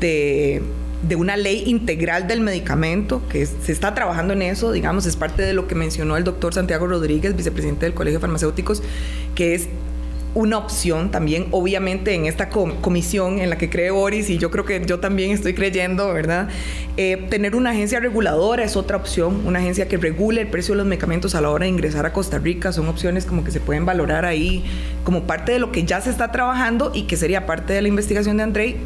[0.00, 0.62] de
[1.08, 5.42] de una ley integral del medicamento, que se está trabajando en eso, digamos, es parte
[5.42, 8.82] de lo que mencionó el doctor Santiago Rodríguez, vicepresidente del Colegio de Farmacéuticos,
[9.34, 9.68] que es
[10.34, 14.64] una opción también, obviamente en esta comisión en la que cree Boris y yo creo
[14.64, 16.48] que yo también estoy creyendo, ¿verdad?
[16.96, 20.78] Eh, tener una agencia reguladora es otra opción, una agencia que regule el precio de
[20.78, 23.60] los medicamentos a la hora de ingresar a Costa Rica, son opciones como que se
[23.60, 24.64] pueden valorar ahí
[25.04, 27.88] como parte de lo que ya se está trabajando y que sería parte de la
[27.88, 28.76] investigación de Andrei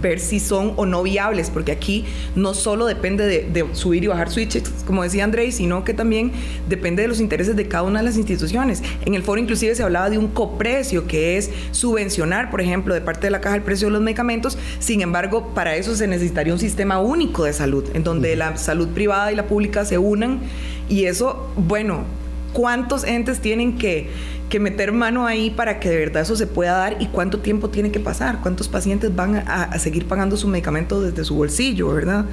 [0.00, 4.30] ver si son o no viables, porque aquí no solo depende de, subir y bajar
[4.30, 6.32] switches, como decía Andrés, sino que también
[6.68, 8.82] depende de los intereses de cada una de las instituciones.
[9.04, 13.00] En el foro inclusive se hablaba de un coprecio, que es subvencionar, por ejemplo, de
[13.00, 16.52] parte de la caja el precio de los medicamentos, sin embargo, para eso se necesitaría
[16.52, 20.40] un sistema único de salud, en donde la salud privada y la pública se unan,
[20.88, 22.04] y eso, bueno,
[22.52, 24.10] ¿cuántos entes tienen que
[24.52, 27.70] que meter mano ahí para que de verdad eso se pueda dar y cuánto tiempo
[27.70, 32.26] tiene que pasar, cuántos pacientes van a, seguir pagando su medicamento desde su bolsillo, ¿verdad?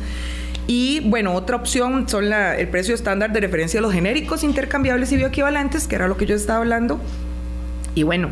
[0.67, 5.15] Y bueno, otra opción son el precio estándar de referencia de los genéricos intercambiables y
[5.15, 6.99] bioequivalentes, que era lo que yo estaba hablando.
[7.95, 8.32] Y bueno,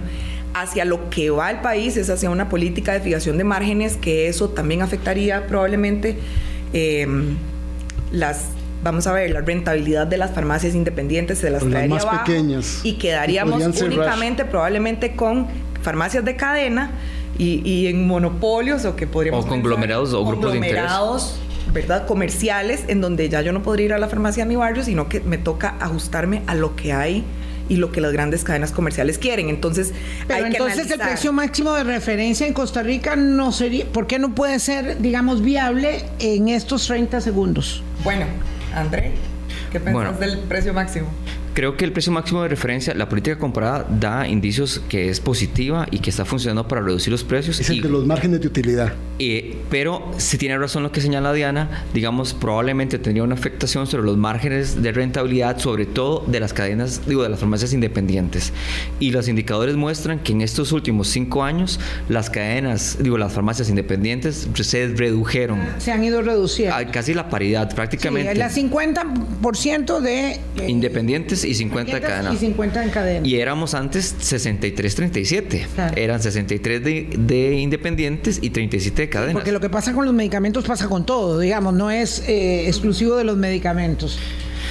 [0.53, 4.27] hacia lo que va el país es hacia una política de fijación de márgenes, que
[4.27, 6.17] eso también afectaría probablemente
[6.73, 7.07] eh,
[8.11, 8.49] las
[8.87, 12.81] vamos a ver, la rentabilidad de las farmacias independientes se las traería más pequeñas.
[12.83, 15.47] y quedaríamos únicamente probablemente con
[15.81, 16.91] farmacias de cadena
[17.37, 19.45] y, en monopolios o que podríamos...
[19.45, 20.91] O conglomerados o grupos de interés.
[21.73, 22.07] ¿verdad?
[22.07, 25.09] Comerciales en donde ya yo no podría ir a la farmacia de mi barrio, sino
[25.09, 27.25] que me toca ajustarme a lo que hay
[27.69, 29.49] y lo que las grandes cadenas comerciales quieren.
[29.49, 29.93] Entonces,
[30.27, 34.33] Pero entonces el precio máximo de referencia en Costa Rica no sería, ¿por qué no
[34.33, 37.83] puede ser, digamos, viable en estos 30 segundos?
[38.03, 38.25] Bueno,
[38.75, 39.13] André,
[39.71, 41.07] ¿qué pensás del precio máximo?
[41.57, 45.87] Creo que el precio máximo de referencia, la política comparada, da indicios que es positiva
[45.89, 47.59] y que está funcionando para reducir los precios.
[47.59, 48.93] Es el de los márgenes de utilidad.
[49.17, 54.03] Eh, pero si tiene razón lo que señala Diana, digamos, probablemente tendría una afectación sobre
[54.03, 58.53] los márgenes de rentabilidad, sobre todo de las cadenas, digo, de las farmacias independientes.
[58.99, 63.67] Y los indicadores muestran que en estos últimos cinco años, las cadenas, digo, las farmacias
[63.67, 65.59] independientes se redujeron.
[65.79, 66.75] Se han ido reduciendo.
[66.91, 68.33] casi la paridad, prácticamente.
[68.33, 70.33] Sí, la 50% de...
[70.33, 72.33] Eh, independientes y 50 cadenas.
[72.33, 73.27] Y 50 en cadena.
[73.27, 75.95] Y éramos antes 63-37.
[75.95, 79.33] Eran 63 de, de, independientes y 37 de cadenas.
[79.33, 83.15] Porque lo que pasa con los medicamentos pasa con todo, digamos, no es eh, exclusivo
[83.15, 84.19] de los medicamentos.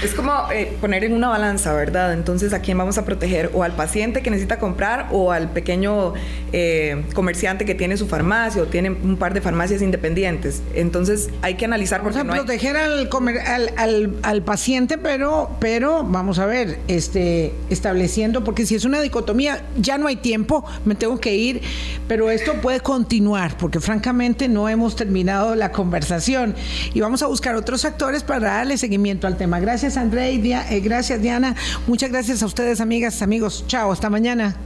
[0.03, 2.13] Es como eh, poner en una balanza, ¿verdad?
[2.13, 3.51] Entonces, ¿a quién vamos a proteger?
[3.55, 6.13] ¿O al paciente que necesita comprar o al pequeño
[6.53, 10.63] eh, comerciante que tiene su farmacia o tiene un par de farmacias independientes?
[10.75, 13.09] Entonces, hay que analizar vamos a proteger al,
[13.77, 19.65] al, al, paciente, pero, pero vamos a ver, este, estableciendo, porque si es una dicotomía,
[19.79, 21.63] ya no hay tiempo, me tengo que ir,
[22.07, 26.55] pero esto puede continuar, porque francamente no hemos terminado la conversación
[26.93, 29.59] y vamos a buscar otros actores para darle seguimiento al tema.
[29.59, 29.86] Gracias.
[29.87, 30.35] Gracias, André.
[30.35, 31.55] Eh, gracias, Diana.
[31.87, 33.63] Muchas gracias a ustedes, amigas, amigos.
[33.69, 34.57] Chao, hasta mañana.